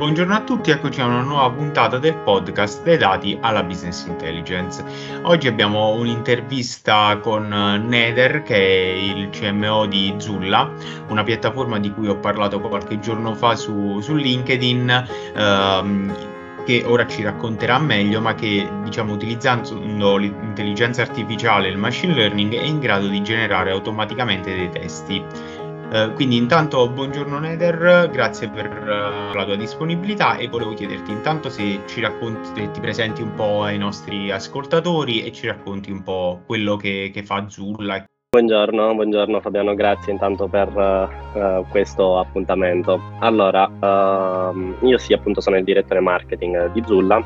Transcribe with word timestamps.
Buongiorno 0.00 0.34
a 0.34 0.40
tutti, 0.40 0.70
eccoci 0.70 1.02
a 1.02 1.04
una 1.04 1.20
nuova 1.20 1.50
puntata 1.50 1.98
del 1.98 2.16
podcast 2.16 2.82
dei 2.84 2.96
dati 2.96 3.36
alla 3.38 3.62
business 3.62 4.06
intelligence. 4.06 4.82
Oggi 5.24 5.46
abbiamo 5.46 5.90
un'intervista 5.90 7.18
con 7.18 7.48
Nether, 7.86 8.42
che 8.42 8.56
è 8.56 8.94
il 8.94 9.28
CMO 9.28 9.84
di 9.84 10.14
Zulla, 10.16 10.72
una 11.08 11.22
piattaforma 11.22 11.78
di 11.78 11.92
cui 11.92 12.08
ho 12.08 12.16
parlato 12.16 12.60
qualche 12.60 12.98
giorno 12.98 13.34
fa 13.34 13.54
su, 13.56 14.00
su 14.00 14.14
LinkedIn. 14.14 15.06
Ehm, 15.36 16.28
che 16.64 16.84
ora 16.86 17.06
ci 17.06 17.22
racconterà 17.22 17.78
meglio, 17.78 18.20
ma 18.20 18.34
che 18.34 18.68
diciamo 18.84 19.12
utilizzando 19.12 20.16
l'intelligenza 20.16 21.02
artificiale 21.02 21.66
e 21.66 21.70
il 21.70 21.78
machine 21.78 22.14
learning 22.14 22.54
è 22.54 22.62
in 22.62 22.78
grado 22.78 23.08
di 23.08 23.22
generare 23.22 23.70
automaticamente 23.70 24.54
dei 24.54 24.70
testi. 24.70 25.24
Uh, 25.92 26.12
quindi 26.12 26.36
intanto 26.36 26.88
buongiorno 26.88 27.40
Nether, 27.40 28.08
grazie 28.12 28.48
per 28.48 28.66
uh, 28.66 29.34
la 29.34 29.44
tua 29.44 29.56
disponibilità 29.56 30.36
e 30.36 30.46
volevo 30.46 30.72
chiederti 30.72 31.10
intanto 31.10 31.50
se 31.50 31.80
ci 31.86 32.00
racconti, 32.00 32.48
se 32.54 32.70
ti 32.70 32.78
presenti 32.78 33.22
un 33.22 33.34
po' 33.34 33.64
ai 33.64 33.76
nostri 33.76 34.30
ascoltatori 34.30 35.24
e 35.24 35.32
ci 35.32 35.48
racconti 35.48 35.90
un 35.90 36.04
po' 36.04 36.42
quello 36.46 36.76
che, 36.76 37.10
che 37.12 37.24
fa 37.24 37.48
Zulla. 37.48 38.04
Buongiorno, 38.28 38.94
buongiorno 38.94 39.40
Fabiano, 39.40 39.74
grazie 39.74 40.12
intanto 40.12 40.46
per 40.46 40.68
uh, 41.34 41.66
questo 41.68 42.20
appuntamento. 42.20 43.00
Allora, 43.18 43.68
ehm, 43.68 44.76
io 44.82 44.96
sì 44.96 45.12
appunto 45.12 45.40
sono 45.40 45.56
il 45.56 45.64
direttore 45.64 45.98
marketing 45.98 46.70
di 46.70 46.84
Zulla. 46.86 47.20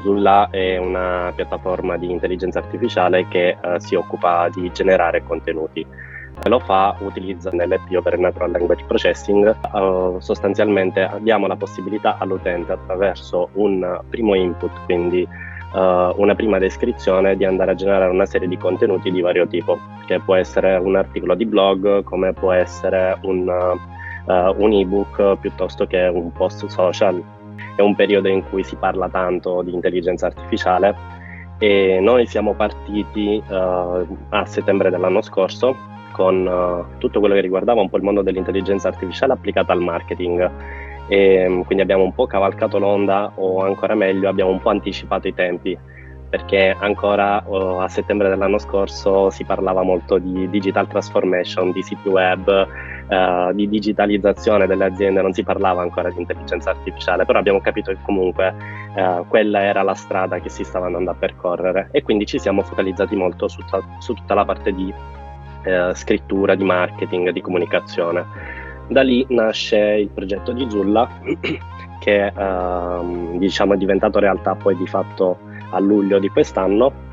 Zulla 0.00 0.48
è 0.50 0.76
una 0.76 1.32
piattaforma 1.34 1.96
di 1.96 2.08
intelligenza 2.08 2.60
artificiale 2.60 3.26
che 3.26 3.56
si 3.78 3.96
occupa 3.96 4.48
di 4.48 4.70
generare 4.70 5.24
contenuti 5.24 5.84
lo 6.48 6.58
fa 6.60 6.96
utilizzando 7.00 7.64
NLP, 7.64 8.00
per 8.02 8.18
Natural 8.18 8.50
Language 8.50 8.84
Processing. 8.84 9.54
Uh, 9.72 10.18
sostanzialmente 10.20 11.10
diamo 11.20 11.46
la 11.46 11.56
possibilità 11.56 12.16
all'utente 12.18 12.72
attraverso 12.72 13.50
un 13.54 14.00
primo 14.08 14.34
input, 14.34 14.70
quindi 14.86 15.26
uh, 15.72 15.78
una 16.16 16.34
prima 16.34 16.58
descrizione, 16.58 17.36
di 17.36 17.44
andare 17.44 17.72
a 17.72 17.74
generare 17.74 18.10
una 18.10 18.26
serie 18.26 18.48
di 18.48 18.56
contenuti 18.56 19.10
di 19.10 19.20
vario 19.20 19.46
tipo, 19.46 19.78
che 20.06 20.18
può 20.20 20.34
essere 20.34 20.76
un 20.76 20.96
articolo 20.96 21.34
di 21.34 21.44
blog, 21.44 22.02
come 22.04 22.32
può 22.32 22.52
essere 22.52 23.18
un, 23.22 23.46
uh, 23.46 24.54
un 24.56 24.72
ebook 24.72 25.36
piuttosto 25.40 25.86
che 25.86 26.06
un 26.06 26.32
post 26.32 26.66
social. 26.66 27.22
È 27.76 27.82
un 27.82 27.94
periodo 27.94 28.28
in 28.28 28.42
cui 28.48 28.64
si 28.64 28.76
parla 28.76 29.08
tanto 29.08 29.62
di 29.62 29.72
intelligenza 29.74 30.26
artificiale 30.26 31.18
e 31.58 31.98
noi 32.00 32.26
siamo 32.26 32.54
partiti 32.54 33.42
a 33.48 34.46
settembre 34.46 34.88
dell'anno 34.88 35.20
scorso 35.20 35.76
con 36.10 36.46
uh, 36.46 36.98
tutto 36.98 37.20
quello 37.20 37.34
che 37.34 37.40
riguardava 37.40 37.80
un 37.80 37.88
po' 37.88 37.96
il 37.96 38.02
mondo 38.02 38.22
dell'intelligenza 38.22 38.88
artificiale 38.88 39.32
applicata 39.32 39.72
al 39.72 39.80
marketing. 39.80 40.50
E, 41.08 41.48
mm, 41.48 41.62
quindi 41.62 41.82
abbiamo 41.82 42.04
un 42.04 42.12
po' 42.12 42.26
cavalcato 42.26 42.78
l'onda 42.78 43.32
o 43.34 43.64
ancora 43.64 43.94
meglio 43.94 44.28
abbiamo 44.28 44.50
un 44.50 44.60
po' 44.60 44.70
anticipato 44.70 45.26
i 45.26 45.34
tempi 45.34 45.78
perché 46.30 46.74
ancora 46.78 47.42
uh, 47.44 47.80
a 47.80 47.88
settembre 47.88 48.28
dell'anno 48.28 48.58
scorso 48.58 49.30
si 49.30 49.44
parlava 49.44 49.82
molto 49.82 50.16
di 50.18 50.48
digital 50.48 50.86
transformation, 50.86 51.72
di 51.72 51.82
siti 51.82 52.08
web, 52.08 52.46
uh, 52.46 53.52
di 53.52 53.68
digitalizzazione 53.68 54.68
delle 54.68 54.84
aziende, 54.84 55.22
non 55.22 55.32
si 55.32 55.42
parlava 55.42 55.82
ancora 55.82 56.08
di 56.08 56.20
intelligenza 56.20 56.70
artificiale, 56.70 57.24
però 57.24 57.40
abbiamo 57.40 57.60
capito 57.60 57.90
che 57.90 57.98
comunque 58.02 58.54
uh, 58.94 59.26
quella 59.26 59.62
era 59.62 59.82
la 59.82 59.94
strada 59.94 60.38
che 60.38 60.48
si 60.48 60.62
stava 60.62 60.86
andando 60.86 61.10
a 61.10 61.14
percorrere 61.14 61.88
e 61.90 62.02
quindi 62.04 62.26
ci 62.26 62.38
siamo 62.38 62.62
focalizzati 62.62 63.16
molto 63.16 63.48
su, 63.48 63.64
ta- 63.68 63.82
su 63.98 64.14
tutta 64.14 64.34
la 64.34 64.44
parte 64.44 64.72
di 64.72 64.94
eh, 65.62 65.92
scrittura, 65.94 66.54
di 66.54 66.64
marketing, 66.64 67.30
di 67.30 67.40
comunicazione. 67.40 68.24
Da 68.88 69.02
lì 69.02 69.24
nasce 69.28 69.78
il 69.78 70.08
progetto 70.08 70.52
di 70.52 70.66
Zulla 70.68 71.08
che 72.00 72.32
ehm, 72.34 73.38
diciamo, 73.38 73.74
è 73.74 73.76
diventato 73.76 74.18
realtà 74.18 74.54
poi 74.54 74.76
di 74.76 74.86
fatto 74.86 75.38
a 75.70 75.78
luglio 75.78 76.18
di 76.18 76.28
quest'anno 76.28 77.08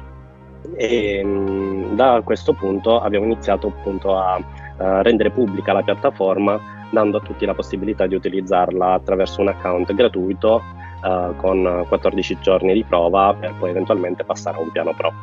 e 0.75 1.21
mm, 1.23 1.95
da 1.95 2.21
questo 2.23 2.53
punto 2.53 2.99
abbiamo 2.99 3.25
iniziato 3.25 3.67
appunto 3.67 4.17
a, 4.17 4.39
a 4.77 5.01
rendere 5.01 5.31
pubblica 5.31 5.73
la 5.73 5.83
piattaforma 5.83 6.59
dando 6.89 7.17
a 7.17 7.21
tutti 7.21 7.45
la 7.45 7.53
possibilità 7.53 8.07
di 8.07 8.15
utilizzarla 8.15 8.93
attraverso 8.93 9.41
un 9.41 9.49
account 9.49 9.93
gratuito 9.93 10.63
uh, 11.03 11.35
con 11.35 11.85
14 11.87 12.37
giorni 12.39 12.73
di 12.73 12.83
prova 12.83 13.35
per 13.37 13.53
poi 13.59 13.71
eventualmente 13.71 14.23
passare 14.23 14.57
a 14.57 14.61
un 14.61 14.71
piano 14.71 14.93
pro. 14.93 15.13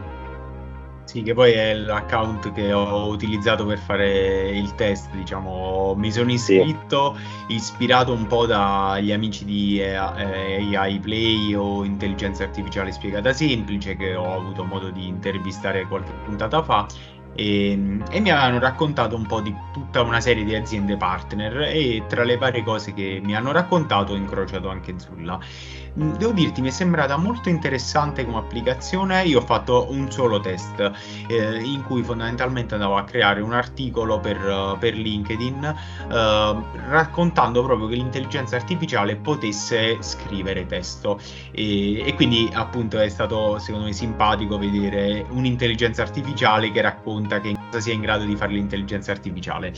Sì, 1.05 1.23
che 1.23 1.35
poi 1.35 1.53
è 1.53 1.75
l'account 1.75 2.53
che 2.53 2.73
ho 2.73 3.07
utilizzato 3.09 3.67
per 3.67 3.79
fare 3.79 4.49
il 4.49 4.75
test, 4.75 5.11
diciamo, 5.13 5.95
mi 5.97 6.11
sono 6.11 6.33
iscritto 6.33 7.17
sì. 7.47 7.55
ispirato 7.55 8.13
un 8.13 8.27
po' 8.27 8.47
dagli 8.47 9.13
amici 9.13 9.45
di 9.45 9.83
AI 9.83 10.99
Play 10.99 11.55
o 11.55 11.85
Intelligenza 11.85 12.45
Artificiale 12.45 12.91
Spiegata 12.91 13.33
Semplice 13.33 13.97
che 13.97 14.15
ho 14.17 14.35
avuto 14.35 14.65
modo 14.65 14.91
di 14.91 15.07
intervistare 15.07 15.87
qualche 15.87 16.13
puntata 16.25 16.63
fa 16.63 16.87
e, 17.35 18.01
e, 18.11 18.21
mi 18.21 18.31
avevano 18.31 18.59
raccontato 18.59 19.17
un 19.17 19.27
po' 19.27 19.41
di 19.41 19.55
tutta 19.73 20.03
una 20.03 20.21
serie 20.21 20.45
di 20.45 20.55
aziende 20.55 20.97
partner 20.97 21.63
e 21.63 22.05
tra 22.09 22.25
le 22.25 22.37
varie 22.37 22.63
cose 22.63 22.95
che 22.95 23.21
mi 23.23 23.35
hanno 23.35 23.53
raccontato 23.53 24.13
ho 24.13 24.17
incrociato 24.17 24.69
anche 24.69 24.95
Zulla. 24.99 25.39
Mm, 25.97 26.15
devo 26.15 26.33
dirti, 26.33 26.61
mi 26.61 26.69
è 26.69 26.71
sembrata 26.73 27.17
molto 27.17 27.49
interessante 27.49 28.25
come 28.25 28.39
applicazione. 28.39 29.23
Io 29.25 29.39
ho 29.39 29.45
fatto 29.45 29.87
un 29.91 30.11
solo 30.11 30.41
test 30.41 30.91
eh, 31.29 31.63
in 31.63 31.85
cui 31.85 32.03
fondamentalmente 32.03 32.75
andavo 32.75 32.97
a 32.97 33.05
creare 33.05 33.41
un 33.41 33.53
articolo 33.53 34.19
per, 34.19 34.39
uh, 34.45 34.79
per 34.79 34.95
LinkedIn 34.95 35.65
eh, 35.65 36.57
raccontando 36.89 37.63
proprio 37.63 37.87
che 37.87 37.95
l'intelligenza 37.95 38.57
artificiale 38.57 39.17
potesse 39.17 39.99
scrivere 40.01 40.67
testo 40.67 41.21
e, 41.53 42.07
e 42.07 42.15
quindi 42.15 42.51
appunto 42.53 42.99
è 42.99 43.09
stato 43.09 43.59
secondo 43.59 43.87
me 43.87 43.93
simpatico 43.93 44.59
vedere 44.59 45.25
un'intelligenza 45.31 46.03
artificiale 46.03 46.73
che 46.73 46.81
racconta 46.81 47.24
che 47.41 47.55
cosa 47.67 47.81
sia 47.81 47.95
in 47.95 48.01
grado 48.01 48.25
di 48.25 48.37
fare 48.37 48.53
l'intelligenza 48.53 49.13
artificiale. 49.13 49.73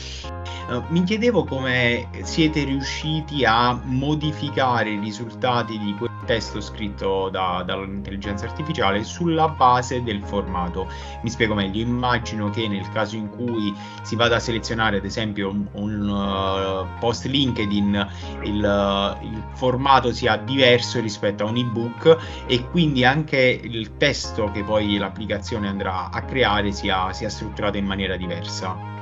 Uh, 0.69 0.83
mi 0.89 1.03
chiedevo 1.03 1.43
come 1.43 2.07
siete 2.23 2.63
riusciti 2.63 3.45
a 3.45 3.79
modificare 3.83 4.91
i 4.91 4.99
risultati 4.99 5.77
di 5.79 5.95
quel 5.97 6.06
testo 6.27 6.59
scritto 6.59 7.29
da, 7.29 7.63
dall'intelligenza 7.65 8.45
artificiale 8.45 9.03
sulla 9.03 9.47
base 9.47 10.03
del 10.03 10.21
formato. 10.21 10.87
Mi 11.23 11.29
spiego 11.29 11.55
meglio, 11.55 11.81
immagino 11.81 12.49
che 12.49 12.67
nel 12.67 12.87
caso 12.89 13.15
in 13.15 13.29
cui 13.29 13.73
si 14.03 14.15
vada 14.15 14.35
a 14.35 14.39
selezionare 14.39 14.97
ad 14.97 15.05
esempio 15.05 15.49
un, 15.49 15.65
un 15.71 16.09
uh, 16.09 16.99
post 16.99 17.25
LinkedIn, 17.25 18.07
il, 18.43 18.63
uh, 18.63 19.25
il, 19.25 19.43
formato 19.53 20.11
sia 20.11 20.35
diverso 20.35 20.99
rispetto 20.99 21.45
a 21.45 21.47
un 21.47 21.57
ebook 21.57 22.17
e 22.45 22.67
quindi 22.69 23.05
anche 23.05 23.59
il 23.63 23.95
testo 23.95 24.51
che 24.51 24.63
poi 24.63 24.97
l'applicazione 24.97 25.67
andrà 25.69 26.09
a 26.11 26.21
creare 26.23 26.71
sia, 26.73 27.13
sia 27.13 27.29
strutturato 27.29 27.77
in 27.77 27.85
maniera 27.85 28.17
diversa. 28.17 28.96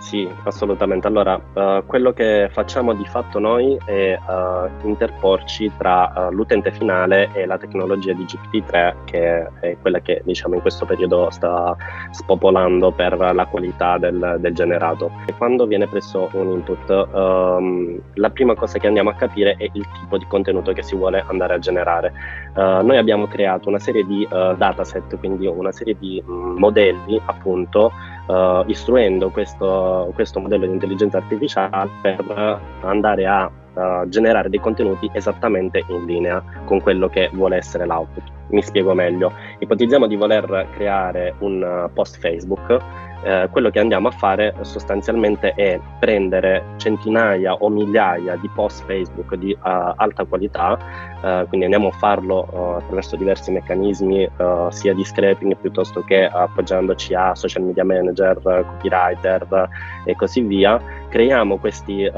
Sì, 0.00 0.26
assolutamente. 0.44 1.06
Allora, 1.06 1.34
uh, 1.34 1.84
quello 1.84 2.14
che 2.14 2.48
facciamo 2.50 2.94
di 2.94 3.04
fatto 3.04 3.38
noi 3.38 3.78
è 3.84 4.18
uh, 4.18 4.86
interporci 4.86 5.70
tra 5.76 6.10
uh, 6.16 6.32
l'utente 6.32 6.72
finale 6.72 7.28
e 7.34 7.44
la 7.44 7.58
tecnologia 7.58 8.14
di 8.14 8.24
GPT-3, 8.24 8.94
che 9.04 9.46
è 9.60 9.76
quella 9.78 10.00
che 10.00 10.22
diciamo 10.24 10.54
in 10.54 10.62
questo 10.62 10.86
periodo 10.86 11.28
sta 11.30 11.76
spopolando 12.12 12.92
per 12.92 13.14
la 13.34 13.44
qualità 13.44 13.98
del, 13.98 14.38
del 14.40 14.54
generato. 14.54 15.10
E 15.26 15.34
quando 15.34 15.66
viene 15.66 15.86
preso 15.86 16.30
un 16.32 16.48
input, 16.48 16.88
um, 17.12 18.00
la 18.14 18.30
prima 18.30 18.54
cosa 18.54 18.78
che 18.78 18.86
andiamo 18.86 19.10
a 19.10 19.14
capire 19.14 19.54
è 19.58 19.68
il 19.70 19.86
tipo 20.00 20.16
di 20.16 20.24
contenuto 20.26 20.72
che 20.72 20.82
si 20.82 20.96
vuole 20.96 21.22
andare 21.28 21.54
a 21.54 21.58
generare. 21.58 22.12
noi 22.54 22.96
abbiamo 22.96 23.26
creato 23.26 23.68
una 23.68 23.78
serie 23.78 24.04
di 24.04 24.26
dataset, 24.30 25.18
quindi 25.18 25.46
una 25.46 25.72
serie 25.72 25.94
di 25.98 26.22
um, 26.26 26.54
modelli 26.56 27.20
appunto 27.26 27.92
uh, 28.26 28.62
istruendo 28.66 29.30
questo, 29.30 30.10
questo, 30.14 30.40
modello 30.40 30.66
di 30.66 30.72
intelligenza 30.72 31.18
artificiale 31.18 31.90
per 32.00 32.60
andare 32.82 33.26
a 33.26 33.50
uh, 33.74 34.08
generare 34.08 34.48
dei 34.48 34.60
contenuti 34.60 35.10
esattamente 35.12 35.84
in 35.88 36.04
linea 36.04 36.42
con 36.64 36.80
quello 36.80 37.08
che 37.08 37.30
vuole 37.32 37.56
essere 37.56 37.86
l'output. 37.86 38.24
Mi 38.48 38.62
spiego 38.62 38.94
meglio. 38.94 39.32
Ipotizziamo 39.58 40.06
di 40.06 40.16
voler 40.16 40.66
creare 40.74 41.34
un 41.38 41.88
post 41.94 42.18
Facebook 42.18 42.78
eh, 43.22 43.48
quello 43.50 43.70
che 43.70 43.78
andiamo 43.78 44.08
a 44.08 44.10
fare 44.10 44.54
sostanzialmente 44.62 45.52
è 45.54 45.78
prendere 45.98 46.64
centinaia 46.76 47.54
o 47.54 47.68
migliaia 47.68 48.36
di 48.36 48.48
post 48.54 48.84
Facebook 48.84 49.34
di 49.34 49.52
uh, 49.52 49.58
alta 49.62 50.24
qualità, 50.24 50.78
uh, 51.22 51.46
quindi 51.48 51.64
andiamo 51.64 51.88
a 51.88 51.92
farlo 51.92 52.48
uh, 52.50 52.58
attraverso 52.78 53.16
diversi 53.16 53.50
meccanismi, 53.50 54.28
sia 54.70 54.94
di 54.94 55.04
scraping 55.04 55.56
piuttosto 55.56 56.02
che 56.02 56.24
appoggiandoci 56.24 57.14
a 57.14 57.34
social 57.34 57.62
media 57.62 57.84
manager, 57.84 58.40
copywriter 58.42 59.68
e 60.04 60.14
così 60.16 60.40
via. 60.42 60.80
Creiamo 61.08 61.58
questi 61.58 62.10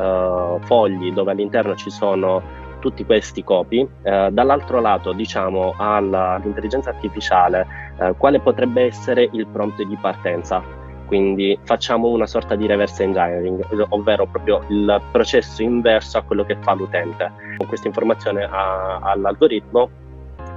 fogli 0.61 1.13
dove 1.13 1.31
all'interno 1.31 1.75
ci 1.75 1.91
sono 1.91 2.43
tutti 2.83 3.05
questi 3.07 3.43
copy, 3.45 3.89
eh, 4.03 4.29
dall'altro 4.33 4.81
lato 4.81 5.13
diciamo 5.13 5.75
all'intelligenza 5.79 6.91
artificiale 6.91 7.67
eh, 7.99 8.15
quale 8.19 8.41
potrebbe 8.41 8.83
essere 8.83 9.29
il 9.33 9.47
prompt 9.47 9.81
di 9.83 9.97
partenza 9.99 10.81
quindi 11.13 11.59
facciamo 11.65 12.09
una 12.09 12.27
sorta 12.27 12.55
di 12.55 12.67
reverse 12.67 13.03
engineering, 13.03 13.67
ovvero 13.91 14.25
proprio 14.25 14.65
il 14.69 14.99
processo 15.11 15.63
inverso 15.63 16.17
a 16.17 16.23
quello 16.23 16.43
che 16.43 16.57
fa 16.63 16.73
l'utente. 16.73 17.31
Con 17.59 17.67
questa 17.67 17.87
informazione 17.87 18.45
a, 18.45 18.99
all'algoritmo 19.03 19.91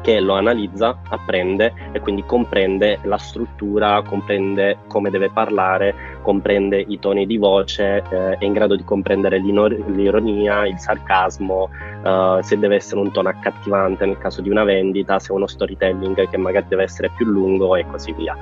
che 0.02 0.22
lo 0.22 0.36
analizza, 0.36 1.02
apprende 1.10 1.74
e 1.92 2.00
quindi 2.00 2.24
comprende 2.24 3.00
la 3.04 3.18
struttura, 3.18 4.02
comprende 4.04 4.78
come 4.88 5.10
deve 5.10 5.30
parlare, 5.30 5.94
comprende 6.26 6.84
i 6.88 6.98
toni 6.98 7.28
di 7.28 7.38
voce, 7.38 8.02
eh, 8.10 8.38
è 8.40 8.44
in 8.44 8.54
grado 8.54 8.76
di 8.76 8.84
comprendere 8.84 9.38
l'ironia, 9.38 10.66
il 10.66 10.80
sarcasmo, 10.80 11.70
eh, 12.04 12.40
se 12.42 12.58
deve 12.58 12.78
essere 12.78 13.00
un 13.00 13.12
tono 13.12 13.30
accattivante 13.30 14.08
nel 14.08 14.18
caso 14.18 14.42
di 14.42 14.50
una 14.50 14.64
vendita, 14.64 15.20
se 15.20 15.32
uno 15.32 15.46
storytelling 15.46 16.28
che 16.28 16.38
magari 16.38 16.66
deve 16.68 16.82
essere 16.82 17.12
più 17.16 17.28
lungo 17.28 17.76
e 17.76 17.86
così 17.86 18.12
via. 18.14 18.36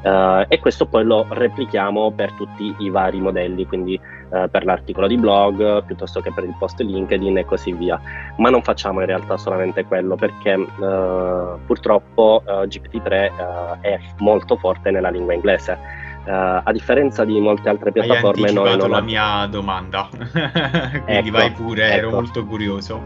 Uh, 0.00 0.44
e 0.46 0.60
questo 0.60 0.86
poi 0.86 1.04
lo 1.04 1.26
replichiamo 1.28 2.12
per 2.12 2.32
tutti 2.34 2.72
i 2.78 2.88
vari 2.88 3.20
modelli, 3.20 3.66
quindi 3.66 4.00
uh, 4.30 4.48
per 4.48 4.64
l'articolo 4.64 5.08
di 5.08 5.16
blog 5.16 5.84
piuttosto 5.84 6.20
che 6.20 6.30
per 6.32 6.44
il 6.44 6.54
post 6.56 6.80
LinkedIn 6.80 7.38
e 7.38 7.44
così 7.44 7.72
via. 7.72 8.00
Ma 8.36 8.48
non 8.48 8.62
facciamo 8.62 9.00
in 9.00 9.06
realtà 9.06 9.36
solamente 9.36 9.84
quello 9.84 10.14
perché 10.14 10.54
uh, 10.54 11.58
purtroppo 11.66 12.42
GPT-3 12.46 13.80
è 13.80 13.98
molto 14.18 14.56
forte 14.56 14.92
nella 14.92 15.10
lingua 15.10 15.34
inglese. 15.34 16.06
Uh, 16.28 16.60
a 16.62 16.72
differenza 16.72 17.24
di 17.24 17.40
molte 17.40 17.70
altre 17.70 17.90
piattaforme, 17.90 18.48
Hai 18.48 18.52
noi 18.52 18.76
non 18.76 18.90
la 18.90 19.00
mia 19.00 19.46
domanda, 19.46 20.10
quindi 20.12 21.02
ecco, 21.06 21.30
vai 21.30 21.50
pure, 21.52 21.86
ecco. 21.86 21.96
ero 21.96 22.10
molto 22.10 22.44
curioso. 22.44 23.00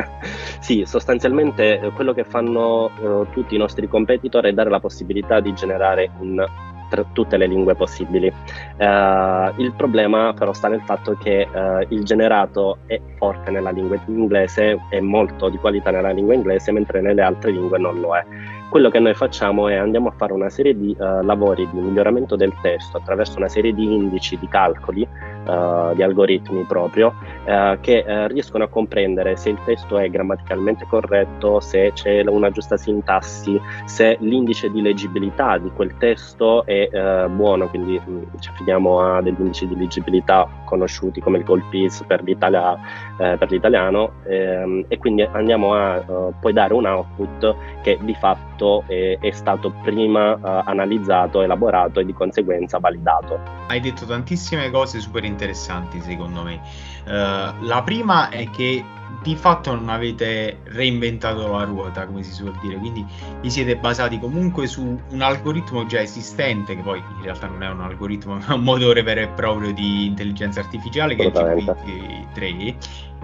sì, 0.60 0.84
sostanzialmente 0.86 1.78
eh, 1.78 1.90
quello 1.90 2.14
che 2.14 2.24
fanno 2.24 2.90
uh, 2.98 3.26
tutti 3.30 3.54
i 3.54 3.58
nostri 3.58 3.86
competitor 3.86 4.44
è 4.44 4.54
dare 4.54 4.70
la 4.70 4.80
possibilità 4.80 5.40
di 5.40 5.52
generare 5.52 6.10
un 6.20 6.42
tra 6.88 7.04
tutte 7.12 7.36
le 7.36 7.46
lingue 7.46 7.74
possibili. 7.74 8.32
Uh, 8.78 9.52
il 9.60 9.72
problema 9.76 10.32
però 10.32 10.52
sta 10.52 10.68
nel 10.68 10.82
fatto 10.82 11.16
che 11.16 11.48
uh, 11.52 11.84
il 11.92 12.04
generato 12.04 12.78
è 12.86 13.00
forte 13.16 13.50
nella 13.50 13.70
lingua 13.70 14.00
inglese, 14.06 14.78
è 14.88 15.00
molto 15.00 15.48
di 15.48 15.56
qualità 15.58 15.90
nella 15.90 16.10
lingua 16.10 16.34
inglese, 16.34 16.72
mentre 16.72 17.00
nelle 17.00 17.22
altre 17.22 17.50
lingue 17.50 17.78
non 17.78 18.00
lo 18.00 18.16
è. 18.16 18.24
Quello 18.68 18.90
che 18.90 18.98
noi 18.98 19.14
facciamo 19.14 19.68
è 19.68 19.76
andiamo 19.76 20.08
a 20.08 20.12
fare 20.16 20.32
una 20.32 20.50
serie 20.50 20.76
di 20.76 20.94
uh, 20.98 21.22
lavori 21.22 21.68
di 21.70 21.78
miglioramento 21.78 22.34
del 22.34 22.52
testo 22.60 22.96
attraverso 22.96 23.38
una 23.38 23.48
serie 23.48 23.72
di 23.72 23.84
indici, 23.84 24.36
di 24.38 24.48
calcoli, 24.48 25.02
uh, 25.02 25.94
di 25.94 26.02
algoritmi 26.02 26.64
proprio, 26.64 27.14
uh, 27.44 27.78
che 27.80 28.04
riescono 28.28 28.64
a 28.64 28.68
comprendere 28.68 29.36
se 29.36 29.50
il 29.50 29.58
testo 29.64 29.98
è 29.98 30.10
grammaticalmente 30.10 30.84
corretto, 30.88 31.60
se 31.60 31.92
c'è 31.94 32.22
una 32.26 32.50
giusta 32.50 32.76
sintassi, 32.76 33.58
se 33.84 34.16
l'indice 34.20 34.68
di 34.68 34.82
leggibilità 34.82 35.58
di 35.58 35.70
quel 35.70 35.96
testo 35.98 36.66
è 36.66 37.28
buono, 37.30 37.68
quindi 37.68 38.00
mh, 38.04 38.10
mm, 38.10 38.22
ci 38.40 38.50
affidiamo 38.50 39.00
a 39.00 39.22
degli 39.22 39.36
indici 39.38 39.68
di 39.68 39.76
leggibilità 39.76 40.48
conosciuti 40.64 41.20
come 41.20 41.38
il 41.38 41.44
Colpis 41.44 42.02
per, 42.06 42.24
per 42.24 43.50
l'italiano 43.50 44.12
ehm, 44.24 44.86
e 44.88 44.98
quindi 44.98 45.22
andiamo 45.22 45.74
a 45.74 46.32
poi 46.38 46.52
dare 46.52 46.74
un 46.74 46.84
output 46.84 47.54
che 47.82 47.98
di 48.02 48.14
fatto 48.14 48.55
fatto 48.56 48.84
è, 48.86 49.18
è 49.20 49.30
stato 49.30 49.70
prima 49.82 50.34
uh, 50.34 50.62
analizzato, 50.64 51.42
elaborato 51.42 52.00
e 52.00 52.04
di 52.04 52.12
conseguenza 52.12 52.78
validato. 52.78 53.38
Hai 53.68 53.80
detto 53.80 54.06
tantissime 54.06 54.70
cose 54.70 54.98
super 55.00 55.24
interessanti 55.24 56.00
secondo 56.00 56.42
me. 56.42 56.60
Uh, 57.04 57.64
la 57.64 57.82
prima 57.84 58.30
è 58.30 58.48
che 58.50 58.82
di 59.22 59.34
fatto 59.34 59.74
non 59.74 59.88
avete 59.88 60.60
reinventato 60.64 61.50
la 61.50 61.64
ruota, 61.64 62.06
come 62.06 62.22
si 62.22 62.32
suol 62.32 62.56
dire, 62.60 62.76
quindi 62.76 63.04
vi 63.40 63.50
siete 63.50 63.76
basati 63.76 64.18
comunque 64.18 64.66
su 64.66 65.00
un 65.10 65.20
algoritmo 65.20 65.86
già 65.86 66.00
esistente, 66.00 66.76
che 66.76 66.82
poi 66.82 66.98
in 66.98 67.22
realtà 67.22 67.46
non 67.46 67.62
è 67.62 67.68
un 67.68 67.80
algoritmo, 67.80 68.38
ma 68.46 68.54
un 68.54 68.62
motore 68.62 69.02
vero 69.02 69.20
e 69.20 69.28
proprio 69.28 69.72
di 69.72 70.06
intelligenza 70.06 70.60
artificiale 70.60 71.16
che 71.16 71.24
è 71.24 71.26
il 71.26 71.32
GPT-3 71.32 72.76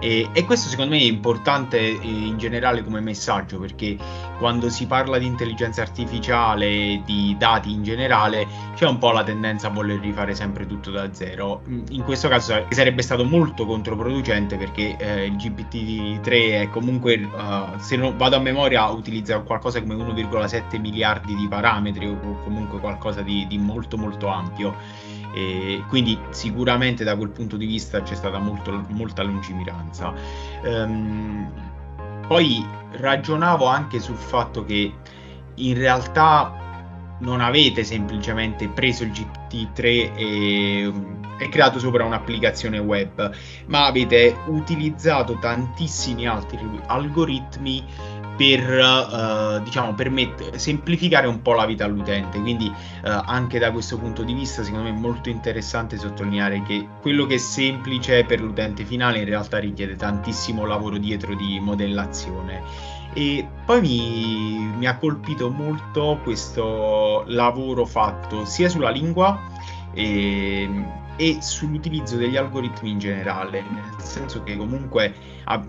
e, 0.03 0.27
e, 0.33 0.43
questo 0.43 0.67
secondo 0.67 0.95
me 0.95 0.99
è 0.99 1.05
importante 1.05 1.79
eh, 1.79 1.97
in 2.01 2.37
generale 2.37 2.83
come 2.83 2.99
messaggio 2.99 3.57
perché 3.57 3.95
quando 4.37 4.69
si 4.69 4.85
parla 4.85 5.17
di 5.17 5.25
intelligenza 5.25 5.81
artificiale, 5.81 7.01
di 7.05 7.35
dati 7.37 7.71
in 7.71 7.83
generale, 7.83 8.45
c'è 8.75 8.85
un 8.85 8.97
po' 8.97 9.11
la 9.11 9.23
tendenza 9.23 9.67
a 9.67 9.69
voler 9.69 9.99
rifare 9.99 10.35
sempre 10.35 10.65
tutto 10.65 10.91
da 10.91 11.13
zero. 11.13 11.61
Mm, 11.69 11.83
in 11.91 12.03
questo 12.03 12.27
caso 12.27 12.65
sarebbe 12.69 13.01
stato 13.01 13.23
molto 13.23 13.65
controproducente 13.65 14.57
perché 14.57 14.97
eh, 14.97 15.25
il 15.25 15.37
GPT-3 15.73 16.61
è 16.61 16.69
comunque, 16.69 17.15
uh, 17.15 17.77
se 17.79 17.95
non 17.95 18.15
vado 18.17 18.35
a 18.35 18.39
memoria, 18.39 18.85
utilizza 18.87 19.39
qualcosa 19.39 19.81
come 19.81 19.95
1,7 19.95 20.79
miliardi 20.79 21.35
di 21.35 21.47
parametri 21.47 22.07
o 22.07 22.17
comunque 22.43 22.79
qualcosa 22.79 23.21
di, 23.21 23.45
di 23.47 23.57
molto 23.57 23.97
molto 23.97 24.27
ampio 24.27 24.75
e 25.33 25.83
quindi 25.87 26.17
sicuramente 26.29 27.03
da 27.03 27.17
quel 27.17 27.29
punto 27.29 27.57
di 27.57 27.65
vista 27.65 28.03
c'è 28.03 28.13
stata 28.13 28.37
molto, 28.37 28.85
molta 28.89 29.23
lungimiranza. 29.23 30.13
Um, 30.63 31.51
poi 32.27 32.65
ragionavo 32.91 33.65
anche 33.65 33.99
sul 33.99 34.15
fatto 34.15 34.63
che 34.63 34.93
in 35.55 35.77
realtà 35.77 36.61
non 37.19 37.41
avete 37.41 37.83
semplicemente 37.83 38.67
preso 38.67 39.03
il 39.03 39.11
GT3 39.11 40.15
e, 40.15 40.93
e, 41.43 41.49
creato 41.49 41.79
sopra 41.79 42.03
un'applicazione 42.03 42.79
web, 42.79 43.31
ma 43.67 43.85
avete 43.85 44.35
utilizzato 44.47 45.37
tantissimi 45.39 46.27
altri 46.27 46.59
algoritmi 46.87 47.83
per 48.35 48.67
uh, 48.67 49.63
diciamo 49.63 49.93
permettere 49.93 50.57
semplificare 50.57 51.27
un 51.27 51.41
po' 51.41 51.53
la 51.53 51.65
vita 51.65 51.85
all'utente. 51.85 52.39
Quindi 52.39 52.65
uh, 52.65 52.71
anche 53.25 53.59
da 53.59 53.71
questo 53.71 53.97
punto 53.97 54.23
di 54.23 54.33
vista 54.33 54.63
secondo 54.63 54.89
me 54.89 54.95
è 54.95 54.99
molto 54.99 55.29
interessante 55.29 55.97
sottolineare 55.97 56.63
che 56.63 56.87
quello 57.01 57.25
che 57.25 57.35
è 57.35 57.37
semplice 57.37 58.23
per 58.23 58.41
l'utente 58.41 58.85
finale 58.85 59.19
in 59.19 59.25
realtà 59.25 59.59
richiede 59.59 59.95
tantissimo 59.95 60.65
lavoro 60.65 60.97
dietro 60.97 61.35
di 61.35 61.59
modellazione. 61.59 62.91
E 63.13 63.47
poi 63.63 63.81
mi, 63.81 64.73
mi 64.77 64.87
ha 64.87 64.97
colpito 64.97 65.51
molto 65.51 66.19
questo 66.23 67.23
lavoro 67.27 67.85
fatto 67.85 68.43
sia 68.45 68.67
sulla 68.67 68.89
lingua 68.89 69.39
e, 69.93 70.67
e 71.15 71.37
sull'utilizzo 71.41 72.17
degli 72.17 72.37
algoritmi 72.37 72.91
in 72.91 72.99
generale 72.99 73.61
nel 73.61 74.01
senso 74.01 74.43
che 74.43 74.57
comunque 74.57 75.13
a, 75.45 75.63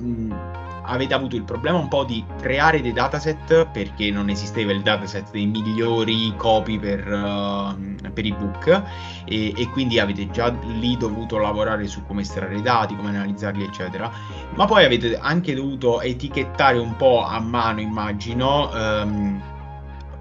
avete 0.86 1.14
avuto 1.14 1.36
il 1.36 1.44
problema 1.44 1.78
un 1.78 1.88
po' 1.88 2.04
di 2.04 2.24
creare 2.40 2.80
dei 2.80 2.92
dataset 2.92 3.66
perché 3.66 4.10
non 4.10 4.28
esisteva 4.28 4.72
il 4.72 4.82
dataset 4.82 5.30
dei 5.30 5.46
migliori 5.46 6.34
copy 6.36 6.78
per, 6.78 7.06
uh, 7.06 8.10
per 8.12 8.24
ebook 8.24 8.82
e, 9.24 9.52
e 9.56 9.68
quindi 9.70 9.98
avete 9.98 10.30
già 10.30 10.54
lì 10.78 10.96
dovuto 10.96 11.38
lavorare 11.38 11.86
su 11.86 12.04
come 12.06 12.22
estrarre 12.22 12.56
i 12.56 12.62
dati, 12.62 12.96
come 12.96 13.10
analizzarli 13.10 13.64
eccetera. 13.64 14.10
Ma 14.54 14.64
poi 14.66 14.84
avete 14.84 15.16
anche 15.18 15.54
dovuto 15.54 16.00
etichettare 16.00 16.78
un 16.78 16.96
po' 16.96 17.22
a 17.24 17.40
mano 17.40 17.80
immagino 17.80 18.70
um, 18.72 19.42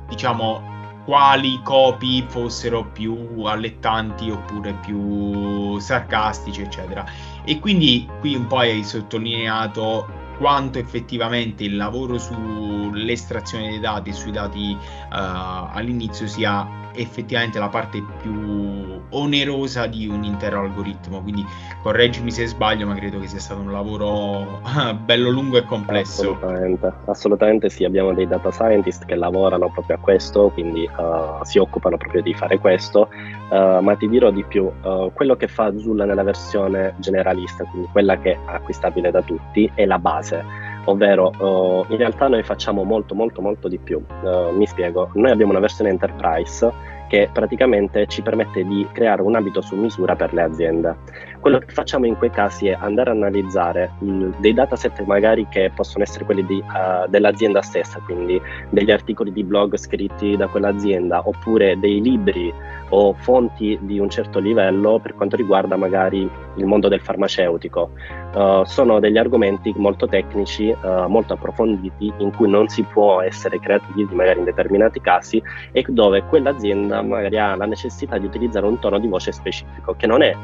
diciamo 0.07 0.71
quali 1.05 1.61
copy 1.63 2.25
fossero 2.27 2.85
più 2.85 3.43
allettanti 3.43 4.29
oppure 4.29 4.73
più 4.73 5.77
sarcastici 5.79 6.61
eccetera. 6.61 7.05
E 7.43 7.59
quindi 7.59 8.07
qui 8.19 8.35
un 8.35 8.47
po' 8.47 8.57
hai 8.57 8.83
sottolineato 8.83 10.21
quanto 10.37 10.79
effettivamente 10.79 11.63
il 11.63 11.75
lavoro 11.75 12.17
sull'estrazione 12.17 13.69
dei 13.69 13.79
dati 13.79 14.11
sui 14.13 14.31
dati 14.31 14.75
uh, 14.75 15.07
all'inizio 15.09 16.27
sia 16.27 16.67
effettivamente 16.95 17.59
la 17.59 17.69
parte 17.69 18.03
più 18.21 19.01
onerosa 19.09 19.85
di 19.87 20.07
un 20.07 20.23
intero 20.23 20.61
algoritmo. 20.61 21.21
Quindi 21.21 21.45
correggimi 21.81 22.31
se 22.31 22.47
sbaglio, 22.47 22.87
ma 22.87 22.95
credo 22.95 23.19
che 23.19 23.27
sia 23.27 23.39
stato 23.39 23.61
un 23.61 23.71
lavoro 23.71 24.61
bello 25.03 25.29
lungo 25.29 25.57
e 25.57 25.65
complesso. 25.65 26.21
Assolutamente, 26.21 26.93
assolutamente 27.05 27.69
sì, 27.69 27.85
abbiamo 27.85 28.13
dei 28.13 28.27
data 28.27 28.51
scientist 28.51 29.05
che 29.05 29.15
lavorano 29.15 29.69
proprio 29.71 29.97
a 29.97 29.99
questo, 29.99 30.49
quindi 30.49 30.89
uh, 30.97 31.43
si 31.43 31.57
occupano 31.57 31.97
proprio 31.97 32.21
di 32.21 32.33
fare 32.33 32.59
questo, 32.59 33.09
uh, 33.49 33.79
ma 33.81 33.95
ti 33.95 34.07
dirò 34.07 34.31
di 34.31 34.43
più, 34.43 34.63
uh, 34.63 35.11
quello 35.13 35.35
che 35.35 35.47
fa 35.47 35.77
Zulla 35.77 36.05
nella 36.05 36.23
versione 36.23 36.95
generalista, 36.97 37.63
quindi 37.65 37.87
quella 37.91 38.17
che 38.17 38.33
è 38.33 38.37
acquistabile 38.45 39.11
da 39.11 39.21
tutti, 39.21 39.69
è 39.73 39.85
la 39.85 39.99
base 39.99 40.62
ovvero 40.85 41.31
uh, 41.37 41.85
in 41.91 41.97
realtà 41.97 42.27
noi 42.27 42.43
facciamo 42.43 42.83
molto 42.83 43.15
molto 43.15 43.41
molto 43.41 43.67
di 43.67 43.77
più. 43.77 44.03
Uh, 44.21 44.55
mi 44.55 44.65
spiego, 44.65 45.09
noi 45.13 45.31
abbiamo 45.31 45.51
una 45.51 45.61
versione 45.61 45.89
enterprise 45.89 46.71
che 47.13 47.29
praticamente 47.31 48.07
ci 48.07 48.23
permette 48.23 48.65
di 48.65 48.87
creare 48.91 49.21
un 49.21 49.35
abito 49.35 49.61
su 49.61 49.75
misura 49.75 50.15
per 50.15 50.33
le 50.33 50.41
aziende. 50.41 50.95
Quello 51.39 51.59
che 51.59 51.71
facciamo 51.71 52.07
in 52.07 52.17
quei 52.17 52.31
casi 52.31 52.69
è 52.69 52.77
andare 52.79 53.11
a 53.11 53.13
analizzare 53.13 53.91
mh, 53.99 54.39
dei 54.39 54.53
dataset 54.53 55.03
magari 55.03 55.45
che 55.47 55.71
possono 55.75 56.03
essere 56.03 56.25
quelli 56.25 56.43
di, 56.43 56.55
uh, 56.55 57.07
dell'azienda 57.07 57.61
stessa, 57.61 57.99
quindi 57.99 58.41
degli 58.71 58.89
articoli 58.89 59.31
di 59.31 59.43
blog 59.43 59.77
scritti 59.77 60.35
da 60.35 60.47
quell'azienda 60.47 61.21
oppure 61.23 61.77
dei 61.77 62.01
libri 62.01 62.51
o 62.89 63.13
fonti 63.13 63.77
di 63.81 63.99
un 63.99 64.09
certo 64.09 64.39
livello 64.39 64.99
per 64.99 65.13
quanto 65.13 65.35
riguarda 65.35 65.75
magari 65.75 66.27
il 66.55 66.65
mondo 66.65 66.87
del 66.87 67.01
farmaceutico. 67.01 67.91
Uh, 68.33 68.63
sono 68.63 68.99
degli 68.99 69.17
argomenti 69.17 69.71
molto 69.75 70.07
tecnici, 70.07 70.69
uh, 70.69 71.07
molto 71.07 71.33
approfonditi, 71.33 72.11
in 72.17 72.35
cui 72.35 72.49
non 72.49 72.67
si 72.69 72.81
può 72.83 73.21
essere 73.21 73.59
creativi 73.59 74.07
magari 74.15 74.39
in 74.39 74.45
determinati 74.45 74.99
casi 74.99 75.41
e 75.71 75.85
dove 75.87 76.23
quell'azienda 76.23 77.01
magari 77.07 77.37
ha 77.37 77.55
la 77.55 77.65
necessità 77.65 78.17
di 78.17 78.25
utilizzare 78.25 78.65
un 78.65 78.79
tono 78.79 78.99
di 78.99 79.07
voce 79.07 79.31
specifico, 79.31 79.95
che 79.95 80.07
non 80.07 80.21
è 80.21 80.35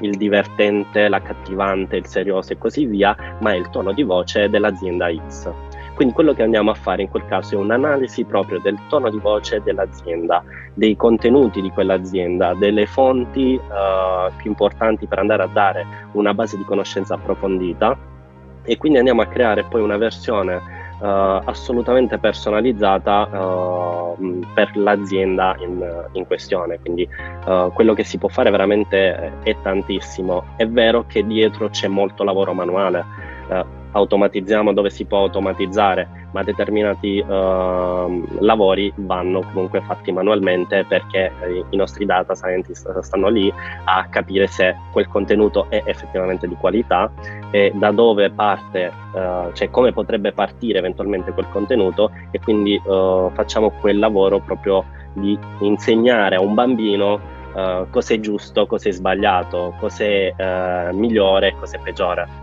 il 0.00 0.16
divertente, 0.16 1.08
l'accattivante, 1.08 1.96
il 1.96 2.06
serioso 2.06 2.52
e 2.52 2.58
così 2.58 2.86
via, 2.86 3.16
ma 3.40 3.52
è 3.52 3.56
il 3.56 3.70
tono 3.70 3.92
di 3.92 4.02
voce 4.02 4.48
dell'azienda 4.48 5.08
X. 5.28 5.50
Quindi 5.94 6.14
quello 6.14 6.32
che 6.32 6.42
andiamo 6.42 6.70
a 6.70 6.74
fare 6.74 7.02
in 7.02 7.08
quel 7.08 7.26
caso 7.26 7.54
è 7.54 7.58
un'analisi 7.58 8.24
proprio 8.24 8.58
del 8.58 8.78
tono 8.88 9.10
di 9.10 9.18
voce 9.18 9.60
dell'azienda, 9.62 10.42
dei 10.74 10.96
contenuti 10.96 11.60
di 11.60 11.70
quell'azienda, 11.70 12.54
delle 12.54 12.86
fonti 12.86 13.54
uh, 13.54 14.32
più 14.36 14.50
importanti 14.50 15.06
per 15.06 15.18
andare 15.18 15.42
a 15.42 15.48
dare 15.48 15.86
una 16.12 16.32
base 16.32 16.56
di 16.56 16.64
conoscenza 16.64 17.14
approfondita 17.14 17.96
e 18.64 18.76
quindi 18.78 18.98
andiamo 18.98 19.22
a 19.22 19.26
creare 19.26 19.64
poi 19.64 19.82
una 19.82 19.96
versione 19.96 20.80
assolutamente 21.04 22.18
personalizzata 22.18 23.22
uh, 23.22 24.46
per 24.54 24.76
l'azienda 24.76 25.56
in, 25.58 26.08
in 26.12 26.26
questione. 26.26 26.78
Quindi 26.80 27.08
uh, 27.46 27.72
quello 27.72 27.94
che 27.94 28.04
si 28.04 28.18
può 28.18 28.28
fare 28.28 28.50
veramente 28.50 29.40
è 29.42 29.56
tantissimo. 29.62 30.44
È 30.56 30.66
vero 30.66 31.04
che 31.06 31.26
dietro 31.26 31.68
c'è 31.70 31.88
molto 31.88 32.24
lavoro 32.24 32.52
manuale 32.52 33.30
automatizziamo 33.92 34.72
dove 34.72 34.90
si 34.90 35.04
può 35.04 35.18
automatizzare, 35.18 36.21
ma 36.32 36.42
determinati 36.42 37.18
uh, 37.18 38.26
lavori 38.40 38.92
vanno 38.96 39.40
comunque 39.52 39.80
fatti 39.82 40.12
manualmente 40.12 40.84
perché 40.84 41.32
eh, 41.40 41.64
i 41.70 41.76
nostri 41.76 42.04
data 42.04 42.34
scientist 42.34 42.98
stanno 43.00 43.28
lì 43.28 43.52
a 43.84 44.06
capire 44.08 44.46
se 44.46 44.76
quel 44.92 45.08
contenuto 45.08 45.66
è 45.68 45.82
effettivamente 45.84 46.48
di 46.48 46.56
qualità 46.56 47.10
e 47.50 47.72
da 47.74 47.90
dove 47.90 48.30
parte, 48.30 48.90
uh, 49.12 49.52
cioè 49.52 49.70
come 49.70 49.92
potrebbe 49.92 50.32
partire 50.32 50.78
eventualmente 50.78 51.32
quel 51.32 51.48
contenuto 51.50 52.10
e 52.30 52.40
quindi 52.40 52.80
uh, 52.84 53.30
facciamo 53.32 53.70
quel 53.70 53.98
lavoro 53.98 54.40
proprio 54.40 54.84
di 55.12 55.38
insegnare 55.60 56.36
a 56.36 56.40
un 56.40 56.54
bambino 56.54 57.40
Uh, 57.52 57.86
cos'è 57.90 58.18
giusto, 58.18 58.64
cos'è 58.64 58.90
sbagliato, 58.92 59.74
cos'è 59.78 60.32
uh, 60.34 60.96
migliore, 60.96 61.54
cos'è 61.60 61.78
peggiore. 61.80 62.41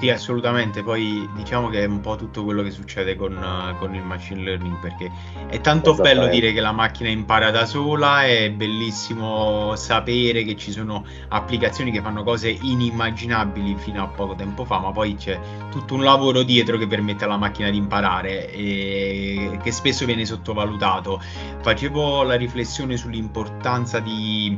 Sì, 0.00 0.08
assolutamente. 0.08 0.82
Poi 0.82 1.28
diciamo 1.34 1.68
che 1.68 1.82
è 1.82 1.84
un 1.84 2.00
po' 2.00 2.16
tutto 2.16 2.42
quello 2.42 2.62
che 2.62 2.70
succede 2.70 3.16
con, 3.16 3.36
uh, 3.36 3.76
con 3.76 3.94
il 3.94 4.02
machine 4.02 4.40
learning, 4.42 4.78
perché 4.80 5.10
è 5.46 5.60
tanto 5.60 5.92
bello 5.92 6.26
dire 6.28 6.54
che 6.54 6.60
la 6.60 6.72
macchina 6.72 7.10
impara 7.10 7.50
da 7.50 7.66
sola, 7.66 8.24
è 8.24 8.50
bellissimo 8.50 9.76
sapere 9.76 10.42
che 10.42 10.56
ci 10.56 10.70
sono 10.70 11.04
applicazioni 11.28 11.90
che 11.90 12.00
fanno 12.00 12.22
cose 12.22 12.48
inimmaginabili 12.48 13.76
fino 13.76 14.02
a 14.02 14.06
poco 14.06 14.34
tempo 14.34 14.64
fa, 14.64 14.78
ma 14.78 14.90
poi 14.90 15.16
c'è 15.16 15.38
tutto 15.70 15.96
un 15.96 16.02
lavoro 16.02 16.44
dietro 16.44 16.78
che 16.78 16.86
permette 16.86 17.24
alla 17.24 17.36
macchina 17.36 17.68
di 17.68 17.76
imparare 17.76 18.50
e 18.50 19.58
che 19.62 19.70
spesso 19.70 20.06
viene 20.06 20.24
sottovalutato. 20.24 21.20
Facevo 21.60 22.22
la 22.22 22.36
riflessione 22.36 22.96
sull'importanza 22.96 24.00
di 24.00 24.56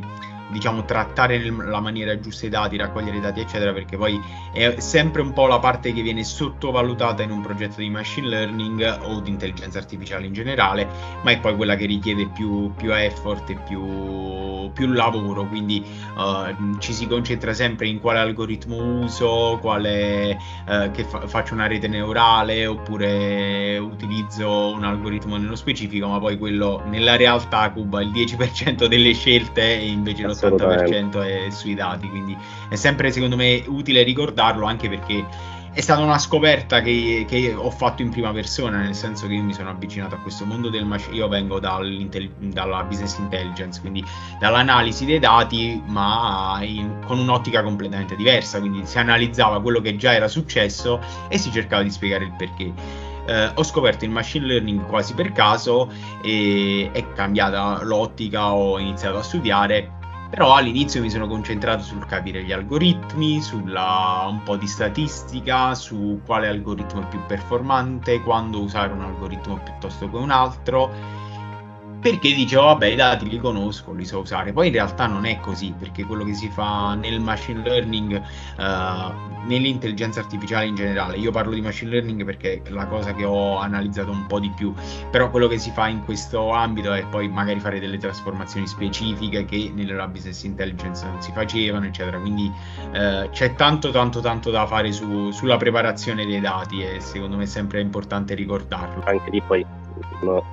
diciamo, 0.50 0.84
trattare 0.84 1.38
nella 1.38 1.80
maniera 1.80 2.18
giusta 2.18 2.46
i 2.46 2.48
dati, 2.48 2.76
raccogliere 2.76 3.16
i 3.16 3.20
dati, 3.20 3.40
eccetera, 3.40 3.72
perché 3.72 3.96
poi 3.96 4.20
è 4.52 4.78
sempre 4.78 5.22
un 5.22 5.32
po' 5.32 5.46
la 5.46 5.58
parte 5.58 5.92
che 5.92 6.02
viene 6.02 6.24
sottovalutata 6.24 7.22
in 7.22 7.30
un 7.30 7.40
progetto 7.40 7.80
di 7.80 7.90
machine 7.90 8.28
learning 8.28 9.00
o 9.02 9.20
di 9.20 9.30
intelligenza 9.30 9.78
artificiale 9.78 10.26
in 10.26 10.32
generale, 10.32 10.88
ma 11.22 11.30
è 11.30 11.38
poi 11.38 11.56
quella 11.56 11.76
che 11.76 11.86
richiede 11.86 12.28
più, 12.28 12.72
più 12.74 12.94
effort 12.94 13.48
e 13.50 13.56
più, 13.56 14.70
più 14.72 14.86
lavoro, 14.88 15.46
quindi 15.46 15.84
uh, 16.16 16.78
ci 16.78 16.92
si 16.92 17.06
concentra 17.06 17.52
sempre 17.52 17.88
in 17.88 18.00
quale 18.00 18.18
algoritmo 18.18 19.00
uso, 19.00 19.58
quale, 19.60 20.36
uh, 20.66 20.90
che 20.90 21.04
fa- 21.04 21.26
faccio 21.26 21.54
una 21.54 21.66
rete 21.66 21.88
neurale 21.88 22.66
oppure 22.66 23.78
utilizzo 23.78 24.72
un 24.72 24.84
algoritmo 24.84 25.36
nello 25.36 25.56
specifico, 25.56 26.08
ma 26.08 26.18
poi 26.18 26.38
quello 26.38 26.82
nella 26.86 27.16
realtà 27.16 27.70
cuba 27.70 28.02
il 28.02 28.10
10% 28.10 28.86
delle 28.86 29.12
scelte 29.14 29.78
e 29.78 29.86
invece 29.86 30.26
lo 30.26 30.34
80% 30.48 31.22
è 31.24 31.50
sui 31.50 31.74
dati, 31.74 32.08
quindi 32.08 32.36
è 32.68 32.74
sempre 32.74 33.10
secondo 33.10 33.36
me 33.36 33.62
utile 33.66 34.02
ricordarlo 34.02 34.66
anche 34.66 34.88
perché 34.88 35.24
è 35.74 35.80
stata 35.80 36.02
una 36.02 36.18
scoperta 36.18 36.82
che, 36.82 37.24
che, 37.26 37.54
ho 37.54 37.70
fatto 37.70 38.02
in 38.02 38.10
prima 38.10 38.30
persona, 38.30 38.78
nel 38.78 38.94
senso 38.94 39.26
che 39.26 39.34
io 39.34 39.42
mi 39.42 39.54
sono 39.54 39.70
avvicinato 39.70 40.14
a 40.14 40.18
questo 40.18 40.44
mondo 40.44 40.68
del 40.68 40.84
machine, 40.84 41.16
io 41.16 41.28
vengo 41.28 41.58
dalla 41.58 42.84
business 42.84 43.16
intelligence, 43.16 43.80
quindi 43.80 44.04
dall'analisi 44.38 45.06
dei 45.06 45.18
dati, 45.18 45.82
ma 45.86 46.58
in, 46.60 46.98
con 47.06 47.18
un'ottica 47.18 47.62
completamente 47.62 48.16
diversa, 48.16 48.60
quindi 48.60 48.84
si 48.84 48.98
analizzava 48.98 49.62
quello 49.62 49.80
che 49.80 49.96
già 49.96 50.12
era 50.12 50.28
successo 50.28 51.00
e 51.28 51.38
si 51.38 51.50
cercava 51.50 51.82
di 51.82 51.90
spiegare 51.90 52.24
il 52.24 52.34
perché. 52.36 52.72
Eh, 53.24 53.50
ho 53.54 53.62
scoperto 53.62 54.04
il 54.04 54.10
machine 54.10 54.44
learning 54.44 54.84
quasi 54.86 55.14
per 55.14 55.32
caso 55.32 55.90
e 56.22 56.90
è 56.92 57.12
cambiata 57.14 57.82
l'ottica, 57.82 58.52
ho 58.52 58.78
iniziato 58.78 59.18
a 59.18 59.22
studiare 59.22 60.00
però 60.32 60.54
all'inizio 60.54 61.02
mi 61.02 61.10
sono 61.10 61.28
concentrato 61.28 61.82
sul 61.82 62.06
capire 62.06 62.42
gli 62.42 62.52
algoritmi, 62.52 63.42
sulla 63.42 64.24
un 64.30 64.42
po' 64.42 64.56
di 64.56 64.66
statistica, 64.66 65.74
su 65.74 66.22
quale 66.24 66.48
algoritmo 66.48 67.02
è 67.02 67.06
più 67.06 67.20
performante, 67.26 68.22
quando 68.22 68.62
usare 68.62 68.94
un 68.94 69.02
algoritmo 69.02 69.58
piuttosto 69.62 70.08
che 70.08 70.16
un 70.16 70.30
altro 70.30 70.90
perché 72.02 72.34
dicevo 72.34 72.64
vabbè 72.64 72.86
i 72.86 72.96
dati 72.96 73.28
li 73.28 73.38
conosco, 73.38 73.92
li 73.92 74.04
so 74.04 74.18
usare, 74.18 74.52
poi 74.52 74.66
in 74.66 74.72
realtà 74.72 75.06
non 75.06 75.24
è 75.24 75.38
così 75.38 75.72
perché 75.78 76.04
quello 76.04 76.24
che 76.24 76.34
si 76.34 76.48
fa 76.48 76.94
nel 76.94 77.20
machine 77.20 77.62
learning, 77.62 78.20
uh, 78.58 79.46
nell'intelligenza 79.46 80.18
artificiale 80.18 80.66
in 80.66 80.74
generale, 80.74 81.16
io 81.16 81.30
parlo 81.30 81.54
di 81.54 81.60
machine 81.60 81.92
learning 81.92 82.24
perché 82.24 82.60
è 82.64 82.70
la 82.70 82.88
cosa 82.88 83.14
che 83.14 83.24
ho 83.24 83.56
analizzato 83.58 84.10
un 84.10 84.26
po' 84.26 84.40
di 84.40 84.50
più, 84.50 84.74
però 85.12 85.30
quello 85.30 85.46
che 85.46 85.58
si 85.58 85.70
fa 85.70 85.86
in 85.86 86.04
questo 86.04 86.50
ambito 86.50 86.92
è 86.92 87.06
poi 87.06 87.28
magari 87.28 87.60
fare 87.60 87.78
delle 87.78 87.98
trasformazioni 87.98 88.66
specifiche 88.66 89.44
che 89.44 89.70
nella 89.72 90.08
business 90.08 90.42
intelligence 90.42 91.06
non 91.06 91.22
si 91.22 91.30
facevano 91.30 91.86
eccetera, 91.86 92.18
quindi 92.18 92.50
uh, 92.90 93.30
c'è 93.30 93.54
tanto 93.54 93.92
tanto 93.92 94.18
tanto 94.18 94.50
da 94.50 94.66
fare 94.66 94.90
su, 94.90 95.30
sulla 95.30 95.56
preparazione 95.56 96.26
dei 96.26 96.40
dati 96.40 96.82
e 96.82 96.98
secondo 96.98 97.36
me 97.36 97.44
è 97.44 97.46
sempre 97.46 97.80
importante 97.80 98.34
ricordarlo. 98.34 99.04
Anche 99.04 99.30
lì 99.30 99.40
poi 99.40 99.64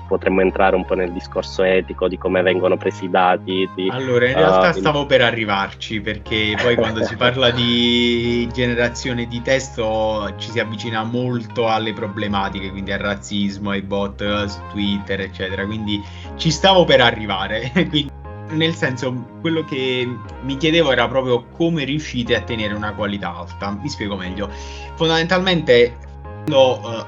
potremmo 0.08 0.42
entrare 0.42 0.76
un 0.76 0.86
po' 0.86 0.96
nel 0.96 1.12
discorso 1.12 1.64
etico 1.64 2.08
di 2.08 2.18
come 2.18 2.42
vengono 2.42 2.78
presi 2.78 3.06
i 3.06 3.10
dati. 3.10 3.70
Di, 3.76 3.90
allora, 3.90 4.28
in 4.28 4.36
realtà 4.36 4.70
uh, 4.70 4.80
stavo 4.80 5.06
per 5.06 5.22
arrivarci 5.22 6.02
perché 6.02 6.56
poi 6.62 6.76
quando 6.76 7.04
si 7.04 7.16
parla 7.16 7.52
di 7.52 8.50
generazione 8.54 9.28
di 9.28 9.42
testo 9.42 10.34
ci 10.38 10.52
si 10.52 10.60
avvicina 10.60 11.04
molto 11.04 11.68
alle 11.68 11.94
problematiche, 11.94 12.72
quindi 12.72 12.92
al 12.92 13.00
razzismo, 13.00 13.72
ai 13.72 13.82
bot 13.82 14.46
su 14.46 14.60
Twitter, 14.72 15.22
eccetera. 15.22 15.66
Quindi 15.66 16.02
ci 16.36 16.52
stavo 16.52 16.86
per 16.86 17.02
arrivare. 17.02 17.72
quindi, 17.74 18.10
nel 18.52 18.74
senso, 18.74 19.14
quello 19.42 19.64
che 19.64 20.08
mi 20.42 20.58
chiedevo 20.58 20.92
era 20.92 21.08
proprio 21.08 21.46
come 21.52 21.84
riuscite 21.84 22.36
a 22.36 22.42
tenere 22.42 22.74
una 22.74 22.94
qualità 22.94 23.36
alta. 23.36 23.78
Mi 23.80 23.90
spiego 23.90 24.16
meglio. 24.16 24.50
Fondamentalmente 24.96 26.08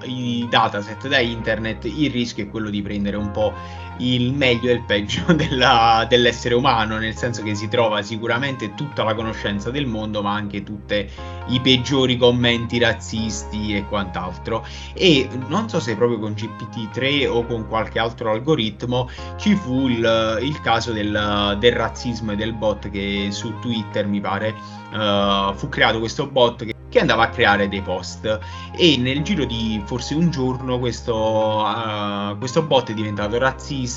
i 0.03 0.47
dataset 0.49 1.07
da 1.07 1.19
internet, 1.19 1.85
il 1.85 2.11
rischio 2.11 2.43
è 2.43 2.49
quello 2.49 2.69
di 2.69 2.81
prendere 2.81 3.17
un 3.17 3.31
po' 3.31 3.53
il 4.01 4.33
meglio 4.33 4.69
e 4.69 4.73
il 4.73 4.83
peggio 4.83 5.31
della, 5.33 6.05
dell'essere 6.07 6.55
umano, 6.55 6.97
nel 6.97 7.15
senso 7.15 7.43
che 7.43 7.55
si 7.55 7.67
trova 7.67 8.01
sicuramente 8.01 8.73
tutta 8.73 9.03
la 9.03 9.13
conoscenza 9.13 9.69
del 9.71 9.85
mondo, 9.85 10.21
ma 10.21 10.33
anche 10.33 10.63
tutti 10.63 11.07
i 11.47 11.59
peggiori 11.59 12.17
commenti 12.17 12.79
razzisti 12.79 13.75
e 13.75 13.85
quant'altro. 13.85 14.65
E 14.93 15.27
non 15.47 15.69
so 15.69 15.79
se 15.79 15.95
proprio 15.95 16.19
con 16.19 16.33
GPT-3 16.33 17.27
o 17.27 17.45
con 17.45 17.67
qualche 17.67 17.99
altro 17.99 18.31
algoritmo 18.31 19.09
ci 19.37 19.55
fu 19.55 19.87
il, 19.87 20.39
il 20.41 20.61
caso 20.61 20.91
del, 20.91 21.57
del, 21.59 21.73
razzismo 21.73 22.31
e 22.31 22.35
del 22.35 22.53
bot 22.53 22.89
che 22.89 23.27
su 23.31 23.59
Twitter 23.59 24.05
mi 24.07 24.19
pare 24.19 24.53
uh, 24.91 25.53
fu 25.55 25.69
creato 25.69 25.99
questo 25.99 26.27
bot 26.27 26.65
che 26.65 26.75
che 26.91 26.99
andava 26.99 27.23
a 27.23 27.29
creare 27.29 27.69
dei 27.69 27.81
post 27.81 28.39
e 28.75 28.97
nel 28.97 29.21
giro 29.21 29.45
di 29.45 29.81
forse 29.85 30.13
un 30.13 30.29
giorno 30.29 30.77
questo, 30.77 31.15
uh, 31.15 32.37
questo 32.37 32.63
bot 32.63 32.91
è 32.91 32.93
diventato 32.93 33.37
razzista, 33.37 33.90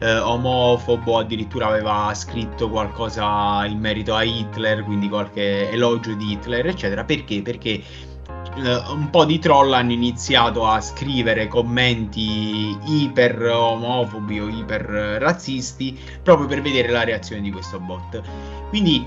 uh, 0.00 0.06
omofobo, 0.28 1.18
addirittura 1.18 1.66
aveva 1.68 2.12
scritto 2.14 2.68
qualcosa 2.68 3.64
in 3.66 3.78
merito 3.78 4.14
a 4.14 4.22
Hitler, 4.22 4.84
quindi 4.84 5.08
qualche 5.08 5.70
elogio 5.70 6.14
di 6.14 6.32
Hitler, 6.32 6.66
eccetera. 6.66 7.04
Perché? 7.04 7.42
Perché 7.42 7.82
uh, 8.56 8.92
un 8.92 9.08
po' 9.10 9.24
di 9.24 9.38
troll 9.38 9.72
hanno 9.72 9.92
iniziato 9.92 10.66
a 10.66 10.80
scrivere 10.80 11.48
commenti 11.48 12.76
iper 12.84 13.42
omofobi 13.42 14.40
o 14.40 14.48
iper 14.48 14.82
razzisti 15.20 15.98
proprio 16.22 16.46
per 16.46 16.62
vedere 16.62 16.90
la 16.90 17.04
reazione 17.04 17.42
di 17.42 17.50
questo 17.50 17.78
bot. 17.80 18.20
Quindi 18.68 19.06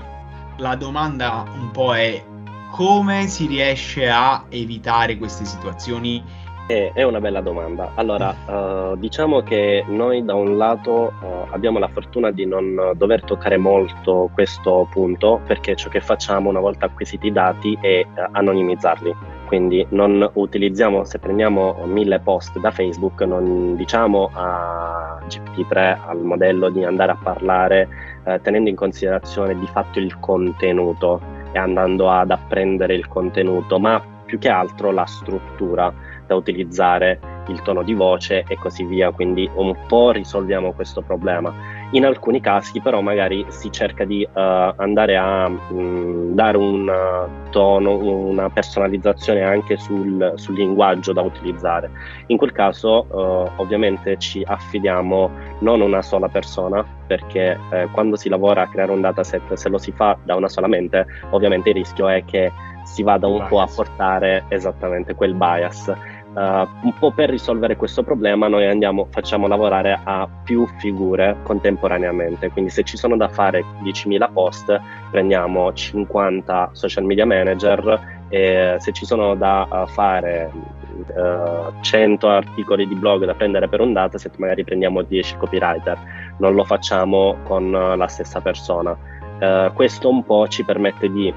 la 0.58 0.74
domanda 0.74 1.44
un 1.54 1.70
po' 1.70 1.94
è 1.94 2.24
come 2.70 3.26
si 3.28 3.46
riesce 3.46 4.08
a 4.08 4.44
evitare 4.48 5.16
queste 5.16 5.44
situazioni? 5.44 6.22
È, 6.66 6.90
è 6.94 7.02
una 7.04 7.20
bella 7.20 7.40
domanda. 7.40 7.92
Allora, 7.94 8.34
uh, 8.46 8.96
diciamo 8.98 9.40
che 9.42 9.84
noi 9.86 10.24
da 10.24 10.34
un 10.34 10.56
lato 10.56 11.12
uh, 11.20 11.46
abbiamo 11.50 11.78
la 11.78 11.88
fortuna 11.88 12.30
di 12.30 12.44
non 12.44 12.92
dover 12.96 13.22
toccare 13.22 13.56
molto 13.56 14.30
questo 14.34 14.88
punto 14.90 15.40
perché 15.46 15.76
ciò 15.76 15.88
che 15.88 16.00
facciamo 16.00 16.50
una 16.50 16.60
volta 16.60 16.86
acquisiti 16.86 17.28
i 17.28 17.32
dati 17.32 17.78
è 17.80 18.04
uh, 18.04 18.28
anonimizzarli. 18.32 19.14
Quindi 19.46 19.86
non 19.90 20.28
utilizziamo, 20.34 21.04
se 21.04 21.20
prendiamo 21.20 21.76
mille 21.84 22.18
post 22.18 22.58
da 22.58 22.72
Facebook, 22.72 23.20
non 23.22 23.76
diciamo 23.76 24.30
a 24.32 25.20
GPT-3, 25.28 25.98
al 26.04 26.20
modello 26.22 26.68
di 26.68 26.82
andare 26.82 27.12
a 27.12 27.18
parlare 27.22 27.88
eh, 28.24 28.40
tenendo 28.42 28.68
in 28.68 28.74
considerazione 28.74 29.56
di 29.56 29.66
fatto 29.68 30.00
il 30.00 30.18
contenuto 30.18 31.20
e 31.52 31.58
andando 31.58 32.10
ad 32.10 32.32
apprendere 32.32 32.94
il 32.94 33.06
contenuto, 33.06 33.78
ma 33.78 34.02
più 34.24 34.38
che 34.38 34.48
altro 34.48 34.90
la 34.90 35.06
struttura 35.06 35.92
da 36.26 36.34
utilizzare, 36.34 37.18
il 37.48 37.62
tono 37.62 37.82
di 37.82 37.94
voce 37.94 38.44
e 38.48 38.56
così 38.56 38.84
via, 38.84 39.10
quindi 39.10 39.48
un 39.54 39.74
po' 39.86 40.10
risolviamo 40.10 40.72
questo 40.72 41.00
problema. 41.02 41.52
In 41.92 42.04
alcuni 42.04 42.40
casi 42.40 42.80
però 42.80 43.00
magari 43.00 43.44
si 43.48 43.70
cerca 43.70 44.04
di 44.04 44.26
uh, 44.28 44.30
andare 44.34 45.16
a 45.16 45.48
mh, 45.48 45.58
mm, 45.72 46.32
dare 46.34 46.56
un 46.56 46.88
uh, 46.88 47.50
tono, 47.50 47.96
una 47.96 48.50
personalizzazione 48.50 49.42
anche 49.42 49.76
sul, 49.76 50.32
sul, 50.34 50.56
linguaggio 50.56 51.12
da 51.12 51.20
utilizzare. 51.20 51.90
In 52.26 52.38
quel 52.38 52.50
caso 52.50 53.06
uh, 53.08 53.60
ovviamente 53.60 54.18
ci 54.18 54.42
affidiamo 54.44 55.30
non 55.60 55.80
a 55.80 55.84
una 55.84 56.02
sola 56.02 56.28
persona 56.28 56.84
perché 57.06 57.56
eh, 57.70 57.88
quando 57.92 58.16
si 58.16 58.28
lavora 58.28 58.62
a 58.62 58.68
creare 58.68 58.90
un 58.90 59.00
dataset 59.00 59.52
se 59.52 59.68
lo 59.68 59.78
si 59.78 59.92
fa 59.92 60.18
da 60.24 60.34
una 60.34 60.48
sola 60.48 60.66
mente 60.66 61.06
ovviamente 61.30 61.68
il 61.68 61.76
rischio 61.76 62.08
è 62.08 62.24
che 62.24 62.50
si 62.86 63.02
vada 63.02 63.26
un 63.26 63.38
bias. 63.38 63.48
po' 63.48 63.60
a 63.60 63.68
portare 63.74 64.44
esattamente 64.48 65.14
quel 65.14 65.34
bias. 65.34 65.92
Uh, 66.36 66.68
un 66.82 66.92
po' 66.98 67.12
per 67.12 67.30
risolvere 67.30 67.76
questo 67.76 68.02
problema 68.02 68.46
noi 68.46 68.66
andiamo, 68.66 69.06
facciamo 69.08 69.46
lavorare 69.46 69.98
a 70.04 70.28
più 70.44 70.66
figure 70.76 71.38
contemporaneamente, 71.42 72.50
quindi 72.50 72.70
se 72.70 72.82
ci 72.82 72.98
sono 72.98 73.16
da 73.16 73.28
fare 73.28 73.64
10.000 73.82 74.32
post 74.34 74.78
prendiamo 75.10 75.72
50 75.72 76.72
social 76.72 77.04
media 77.04 77.24
manager 77.24 78.26
e 78.28 78.76
se 78.78 78.92
ci 78.92 79.06
sono 79.06 79.34
da 79.34 79.66
uh, 79.70 79.86
fare 79.86 80.50
uh, 80.52 81.72
100 81.80 82.28
articoli 82.28 82.86
di 82.86 82.96
blog 82.96 83.24
da 83.24 83.32
prendere 83.32 83.66
per 83.66 83.80
un 83.80 83.94
dataset 83.94 84.36
magari 84.36 84.62
prendiamo 84.62 85.00
10 85.00 85.38
copywriter, 85.38 85.98
non 86.36 86.52
lo 86.52 86.64
facciamo 86.64 87.36
con 87.44 87.70
la 87.70 88.08
stessa 88.08 88.42
persona. 88.42 88.94
Uh, 89.40 89.72
questo 89.72 90.10
un 90.10 90.22
po' 90.22 90.46
ci 90.48 90.64
permette 90.64 91.10
di 91.10 91.32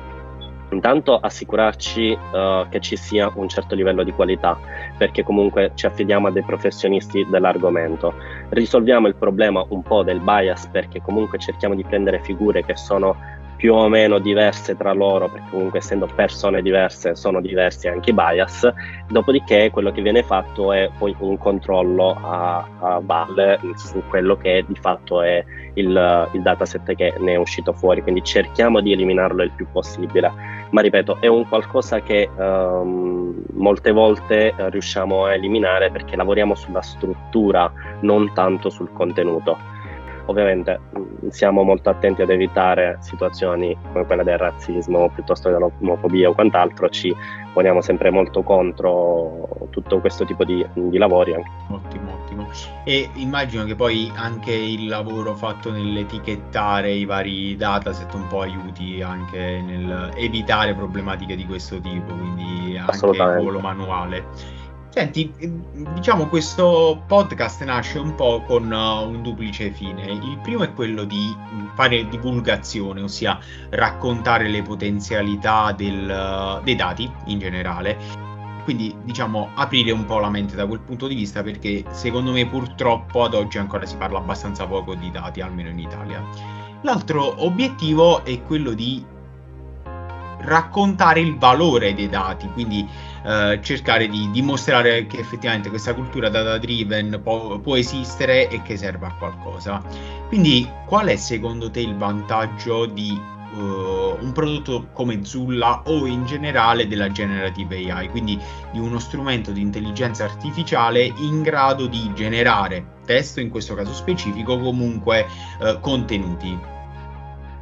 Intanto 0.71 1.17
assicurarci 1.17 2.11
uh, 2.11 2.69
che 2.69 2.79
ci 2.79 2.95
sia 2.95 3.31
un 3.33 3.49
certo 3.49 3.75
livello 3.75 4.03
di 4.03 4.11
qualità, 4.11 4.57
perché 4.97 5.23
comunque 5.23 5.71
ci 5.73 5.85
affidiamo 5.85 6.27
a 6.27 6.31
dei 6.31 6.43
professionisti 6.43 7.25
dell'argomento. 7.29 8.13
Risolviamo 8.49 9.07
il 9.07 9.15
problema 9.15 9.65
un 9.69 9.81
po' 9.81 10.03
del 10.03 10.19
bias, 10.19 10.67
perché 10.67 11.01
comunque 11.01 11.39
cerchiamo 11.39 11.75
di 11.75 11.83
prendere 11.83 12.21
figure 12.21 12.63
che 12.63 12.75
sono 12.75 13.38
più 13.59 13.73
o 13.73 13.89
meno 13.89 14.19
diverse 14.19 14.77
tra 14.77 14.93
loro, 14.93 15.27
perché 15.27 15.49
comunque 15.49 15.79
essendo 15.79 16.07
persone 16.15 16.61
diverse 16.61 17.13
sono 17.17 17.41
diversi 17.41 17.89
anche 17.89 18.11
i 18.11 18.13
bias, 18.13 18.71
dopodiché 19.09 19.69
quello 19.69 19.91
che 19.91 20.01
viene 20.01 20.23
fatto 20.23 20.71
è 20.71 20.89
poi 20.97 21.13
un 21.19 21.38
controllo 21.38 22.17
a, 22.23 22.65
a 22.79 23.01
valle 23.03 23.59
su 23.75 24.01
quello 24.07 24.38
che 24.38 24.63
di 24.65 24.75
fatto 24.79 25.21
è 25.21 25.43
il, 25.73 26.29
il 26.31 26.41
dataset 26.41 26.95
che 26.95 27.13
ne 27.19 27.33
è 27.33 27.35
uscito 27.35 27.73
fuori, 27.73 28.01
quindi 28.01 28.23
cerchiamo 28.23 28.79
di 28.79 28.93
eliminarlo 28.93 29.43
il 29.43 29.51
più 29.51 29.67
possibile, 29.69 30.31
ma 30.71 30.81
ripeto 30.81 31.17
è 31.19 31.27
un 31.27 31.47
qualcosa 31.47 32.01
che 32.01 32.29
um, 32.35 33.33
molte 33.53 33.91
volte 33.91 34.53
riusciamo 34.55 35.25
a 35.25 35.33
eliminare 35.33 35.89
perché 35.91 36.15
lavoriamo 36.15 36.55
sulla 36.55 36.81
struttura, 36.81 37.71
non 38.01 38.33
tanto 38.33 38.69
sul 38.69 38.91
contenuto. 38.93 39.57
Ovviamente 40.25 40.79
mm, 40.95 41.29
siamo 41.29 41.63
molto 41.63 41.89
attenti 41.89 42.21
ad 42.21 42.29
evitare 42.29 42.97
situazioni 43.01 43.75
come 43.91 44.05
quella 44.05 44.23
del 44.23 44.38
razzismo 44.38 45.09
piuttosto 45.09 45.49
che 45.49 45.55
dell'omofobia 45.55 46.29
o 46.29 46.33
quant'altro, 46.33 46.88
ci 46.89 47.15
poniamo 47.51 47.81
sempre 47.81 48.11
molto 48.11 48.43
contro 48.43 49.67
tutto 49.71 49.99
questo 49.99 50.25
tipo 50.25 50.43
di, 50.43 50.65
di 50.73 50.97
lavori. 50.99 51.33
Ottimo, 51.69 52.18
ottimo. 52.39 52.50
E 52.84 53.10
immagino 53.15 53.63
che 53.65 53.75
poi 53.75 54.12
anche 54.15 54.53
il 54.53 54.88
lavoro 54.88 55.36
fatto 55.36 55.72
nell'etichettare 55.72 56.91
i 56.91 57.05
vari 57.05 57.55
dataset 57.55 58.13
un 58.13 58.27
po' 58.27 58.42
aiuti 58.42 59.01
anche 59.01 59.61
nel 59.61 60.11
evitare 60.16 60.74
problematiche 60.74 61.35
di 61.35 61.46
questo 61.46 61.79
tipo, 61.79 62.13
quindi 62.13 62.77
anche 62.77 63.05
il 63.05 63.35
ruolo 63.35 63.59
manuale. 63.59 64.57
Senti, 64.92 65.31
diciamo 65.94 66.25
questo 66.27 67.03
podcast 67.05 67.63
nasce 67.63 68.00
un 68.00 68.16
po' 68.16 68.42
con 68.42 68.72
uh, 68.72 69.07
un 69.07 69.22
duplice 69.22 69.70
fine. 69.70 70.11
Il 70.11 70.40
primo 70.42 70.63
è 70.63 70.74
quello 70.74 71.03
di 71.03 71.33
fare 71.75 72.07
divulgazione, 72.09 73.01
ossia 73.01 73.37
raccontare 73.70 74.48
le 74.50 74.63
potenzialità 74.63 75.74
del, 75.74 76.59
uh, 76.59 76.63
dei 76.63 76.75
dati 76.75 77.09
in 77.25 77.37
generale. 77.37 78.28
Quindi 78.70 78.96
diciamo 79.03 79.50
aprire 79.55 79.90
un 79.90 80.05
po' 80.05 80.20
la 80.20 80.29
mente 80.29 80.55
da 80.55 80.68
quel 80.68 80.82
punto 80.82 81.08
di 81.08 81.16
vista 81.16 81.42
perché 81.42 81.84
secondo 81.90 82.32
me 82.32 82.46
purtroppo 82.46 83.24
ad 83.24 83.34
oggi 83.34 83.58
ancora 83.58 83.84
si 83.88 83.96
parla 83.96 84.20
abbastanza 84.20 84.68
poco 84.68 84.94
di 84.94 85.10
dati, 85.10 85.42
almeno 85.42 85.70
in 85.70 85.79
Italia. 85.79 86.24
L'altro 86.82 87.44
obiettivo 87.44 88.24
è 88.24 88.44
quello 88.44 88.74
di 88.74 89.03
raccontare 90.42 91.20
il 91.20 91.36
valore 91.40 91.96
dei 91.96 92.10
dati, 92.10 92.48
quindi 92.50 92.88
eh, 93.25 93.60
cercare 93.64 94.08
di 94.08 94.29
dimostrare 94.29 95.08
che 95.08 95.18
effettivamente 95.18 95.70
questa 95.70 95.96
cultura 95.96 96.29
data 96.29 96.60
driven 96.60 97.22
può, 97.24 97.58
può, 97.58 97.75
esistere 97.75 98.50
e 98.50 98.62
che 98.62 98.77
serve 98.77 99.08
a 99.08 99.14
qualcosa. 99.16 99.82
Quindi 100.27 100.70
qual 100.86 101.08
è 101.08 101.16
secondo 101.16 101.72
te 101.72 101.79
il 101.79 101.96
vantaggio 101.96 102.86
di 102.86 103.20
uh, 103.53 104.18
un 104.20 104.31
prodotto 104.33 104.88
come 104.94 105.24
Zulla 105.24 105.83
o 105.85 106.05
in 106.05 106.25
generale 106.25 106.88
della 106.88 107.12
generative 107.12 107.92
AI, 107.92 108.09
quindi 108.09 108.40
di 108.72 108.79
uno 108.79 109.00
strumento 109.00 109.51
di 109.51 109.62
intelligenza 109.62 110.24
artificiale 110.24 111.12
in 111.18 111.42
grado 111.42 111.88
di 111.88 112.12
generare 112.14 112.98
testo, 113.05 113.40
in 113.40 113.50
questo 113.50 113.75
caso 113.75 113.94
specifico, 113.94 114.59
comunque 114.59 115.25
uh, 115.59 115.79
contenuti? 115.79 116.77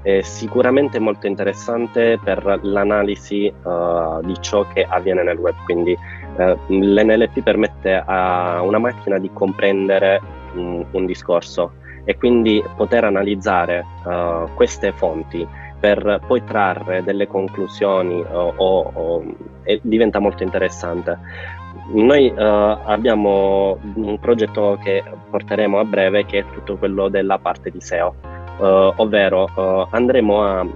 è 0.07 0.21
sicuramente 0.21 0.99
molto 0.99 1.27
interessante 1.27 2.17
per 2.23 2.59
l'analisi 2.61 3.51
uh, 3.63 4.21
di 4.23 4.35
ciò 4.39 4.65
che 4.67 4.85
avviene 4.87 5.21
nel 5.21 5.37
web. 5.37 5.53
Quindi 5.65 5.97
l'NLP 6.67 7.41
permette 7.41 8.03
a 8.05 8.61
una 8.61 8.77
macchina 8.77 9.17
di 9.17 9.29
comprendere 9.33 10.21
um, 10.53 10.85
un 10.91 11.05
discorso 11.05 11.73
e 12.05 12.15
quindi 12.15 12.63
poter 12.77 13.03
analizzare 13.03 13.85
uh, 14.05 14.47
queste 14.53 14.93
fonti 14.93 15.45
per 15.79 16.21
poi 16.25 16.43
trarre 16.43 17.03
delle 17.03 17.27
conclusioni 17.27 18.23
o, 18.31 18.53
o, 18.55 19.23
diventa 19.81 20.19
molto 20.19 20.43
interessante. 20.43 21.17
Noi 21.93 22.31
uh, 22.35 22.35
abbiamo 22.37 23.77
un 23.95 24.17
progetto 24.19 24.77
che 24.83 25.03
porteremo 25.29 25.79
a 25.79 25.85
breve 25.85 26.25
che 26.25 26.39
è 26.39 26.45
tutto 26.51 26.77
quello 26.77 27.07
della 27.07 27.37
parte 27.37 27.69
di 27.69 27.79
SEO 27.79 28.15
uh, 28.57 28.93
ovvero 28.95 29.47
uh, 29.55 29.87
andremo 29.91 30.43
a 30.43 30.67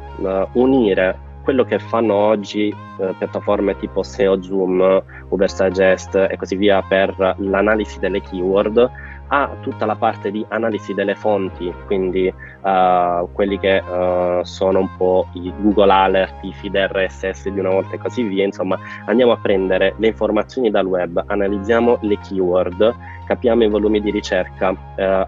unire 0.54 1.30
quello 1.44 1.64
che 1.66 1.80
fanno 1.80 2.14
oggi 2.14 2.74
piattaforme 3.18 3.76
tipo 3.78 4.04
SEO 4.04 4.44
Zoom, 4.44 5.04
Ubersuggest 5.30 6.28
e 6.30 6.38
così 6.38 6.56
via 6.56 6.84
per 6.84 7.36
l'analisi 7.40 7.98
delle 7.98 8.22
keyword 8.22 8.90
ha 9.34 9.56
tutta 9.62 9.86
la 9.86 9.96
parte 9.96 10.30
di 10.30 10.46
analisi 10.50 10.94
delle 10.94 11.16
fonti, 11.16 11.74
quindi 11.86 12.28
uh, 12.28 13.32
quelli 13.32 13.58
che 13.60 13.78
uh, 13.80 14.44
sono 14.44 14.80
un 14.80 14.90
po' 14.98 15.28
i 15.34 15.54
Google 15.58 15.92
Alert, 15.92 16.44
i 16.44 16.54
feed 16.54 16.76
RSS 16.76 17.48
di 17.50 17.60
una 17.60 17.70
volta 17.70 17.96
e 17.96 17.98
così 17.98 18.24
via, 18.24 18.44
insomma 18.44 18.78
andiamo 19.06 19.32
a 19.32 19.38
prendere 19.38 19.94
le 19.98 20.08
informazioni 20.08 20.70
dal 20.70 20.86
web, 20.86 21.24
analizziamo 21.26 22.00
le 22.02 22.20
keyword, 22.20 22.96
capiamo 23.26 23.64
i 23.64 23.70
volumi 23.70 24.02
di 24.02 24.12
ricerca, 24.12 24.70
uh, 24.70 24.76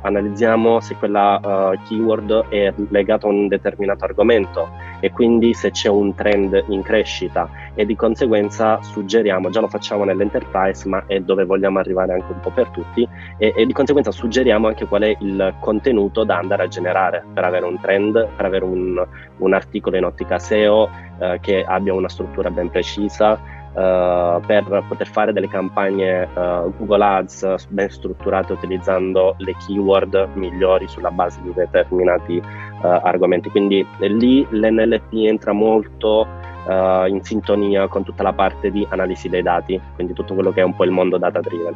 analizziamo 0.02 0.82
se 0.82 0.96
quella 0.96 1.78
keyword 1.88 2.50
è 2.50 2.74
legata 2.89 3.28
a 3.28 3.30
un 3.30 3.48
determinato 3.48 4.04
argomento 4.04 4.68
e 5.04 5.12
quindi 5.12 5.54
se 5.54 5.72
c'è 5.72 5.89
un 5.89 6.16
trend 6.16 6.63
in 6.70 6.82
crescita 6.82 7.50
e 7.76 7.86
di 7.86 7.94
conseguenza 7.94 8.82
suggeriamo, 8.82 9.50
già 9.50 9.60
lo 9.60 9.68
facciamo 9.68 10.06
nell'enterprise 10.06 10.88
ma 10.88 11.04
è 11.08 11.20
dove 11.20 11.44
vogliamo 11.44 11.78
arrivare 11.80 12.13
anche 12.13 12.32
un 12.32 12.39
po' 12.39 12.52
per 12.52 12.70
tutti 12.70 13.06
e, 13.38 13.54
e 13.54 13.66
di 13.66 13.74
conseguenza 13.74 14.12
suggeriamo 14.12 14.68
anche 14.68 14.86
qual 14.86 15.02
è 15.02 15.13
il 15.20 15.56
contenuto 15.60 16.24
da 16.24 16.38
andare 16.38 16.63
a 16.63 16.68
generare 16.70 17.22
per 17.34 17.44
avere 17.44 17.66
un 17.66 17.78
trend, 17.82 18.30
per 18.34 18.46
avere 18.46 18.63
un, 18.63 19.06
un 19.39 19.54
articolo 19.54 19.98
in 19.98 20.06
ottica 20.06 20.39
SEO 20.39 20.89
eh, 21.20 21.38
che 21.42 21.66
abbia 21.68 21.94
una 21.94 22.08
struttura 22.08 22.50
ben 22.50 22.70
precisa, 22.70 23.62
Uh, 23.74 24.39
per 24.46 24.86
poter 24.88 25.08
fare 25.08 25.34
delle 25.34 25.48
campagne 25.48 26.30
uh, 26.36 26.72
Google 26.78 27.04
Ads 27.04 27.66
ben 27.70 27.89
strutturate 27.89 28.54
utilizzando 28.54 29.34
le 29.39 29.56
keyword 29.66 30.30
migliori 30.36 30.88
sulla 30.88 31.10
base 31.10 31.42
di 31.42 31.52
determinati 31.56 32.39
argomenti. 32.88 33.50
Quindi 33.50 33.86
lì 34.00 34.46
l'NLP 34.50 35.13
entra 35.13 35.52
molto 35.54 36.28
uh, 36.65 37.06
in 37.08 37.22
sintonia 37.24 37.88
con 37.88 38.04
tutta 38.04 38.24
la 38.24 38.34
parte 38.34 38.72
di 38.72 38.86
analisi 38.89 39.30
dei 39.30 39.41
dati, 39.41 39.80
quindi 39.96 40.13
tutto 40.13 40.34
quello 40.34 40.52
che 40.52 40.62
è 40.62 40.63
un 40.63 40.76
po' 40.76 40.84
il 40.84 40.91
mondo 40.91 41.17
data 41.17 41.39
driven. 41.39 41.76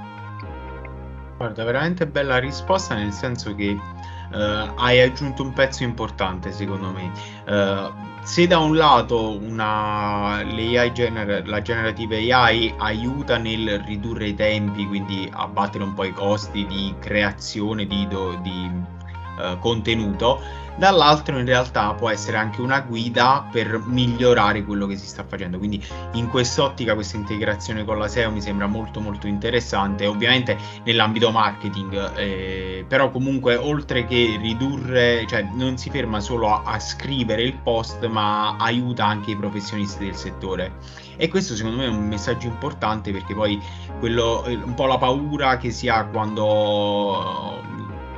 Guarda, 1.38 1.64
veramente 1.64 2.08
bella 2.08 2.40
risposta 2.40 2.96
nel 2.96 3.12
senso 3.12 3.54
che 3.54 3.70
uh, 3.70 4.72
hai 4.76 5.02
aggiunto 5.02 5.44
un 5.44 5.54
pezzo 5.54 5.84
importante 5.84 6.52
secondo 6.52 6.92
me. 6.92 7.12
Uh, 7.46 8.06
se 8.24 8.46
da 8.46 8.58
un 8.58 8.76
lato 8.76 9.38
una, 9.40 10.44
gener- 10.92 11.48
la 11.48 11.62
generative 11.62 12.34
AI 12.34 12.74
aiuta 12.78 13.38
nel 13.38 13.80
ridurre 13.86 14.28
i 14.28 14.34
tempi, 14.34 14.86
quindi 14.86 15.30
abbattere 15.32 15.84
un 15.84 15.94
po' 15.94 16.04
i 16.04 16.12
costi 16.12 16.66
di 16.66 16.94
creazione 17.00 17.86
di, 17.86 18.06
do- 18.08 18.38
di 18.42 18.70
uh, 19.38 19.60
contenuto, 19.60 20.42
dall'altro 20.78 21.38
in 21.40 21.46
realtà 21.46 21.94
può 21.94 22.10
essere 22.10 22.38
anche 22.38 22.62
una 22.62 22.82
guida 22.82 23.48
per 23.52 23.82
migliorare 23.86 24.64
quello 24.64 24.86
che 24.86 24.96
si 24.96 25.08
sta 25.08 25.24
facendo. 25.24 25.58
Quindi 25.58 25.84
in 26.14 26.30
quest'ottica 26.30 26.94
questa 26.94 27.18
integrazione 27.18 27.84
con 27.84 27.98
la 27.98 28.08
SEO 28.08 28.32
mi 28.32 28.42
sembra 28.42 28.68
molto 28.68 29.00
molto 29.00 29.28
interessante, 29.28 30.06
ovviamente 30.06 30.58
nell'ambito 30.84 31.32
marketing, 31.32 32.16
eh, 32.16 32.86
però 32.88 33.10
comunque 33.10 33.56
oltre 33.56 34.06
che 34.06 34.38
ridurre, 34.40 35.26
cioè 35.28 35.48
non 35.54 35.78
si 35.78 35.90
ferma 35.90 36.20
solo 36.20 36.50
a, 36.50 36.62
a 36.66 36.80
scrivere 36.80 37.42
il 37.42 37.56
post, 37.56 38.06
ma 38.08 38.56
aiuta 38.58 39.06
anche 39.06 39.32
i 39.32 39.36
professionisti 39.36 40.06
del 40.06 40.16
settore. 40.16 41.06
E 41.20 41.30
questo 41.30 41.56
secondo 41.56 41.78
me 41.78 41.86
è 41.86 41.90
un 41.90 42.08
messaggio 42.08 42.46
importante 42.46 43.12
perché 43.12 43.34
poi 43.34 43.60
quello, 44.00 44.44
un 44.46 44.74
po' 44.76 44.86
la 44.86 45.00
paura 45.00 45.58
che 45.58 45.72
si 45.72 45.90
ha 45.90 46.06
quando 46.06 47.64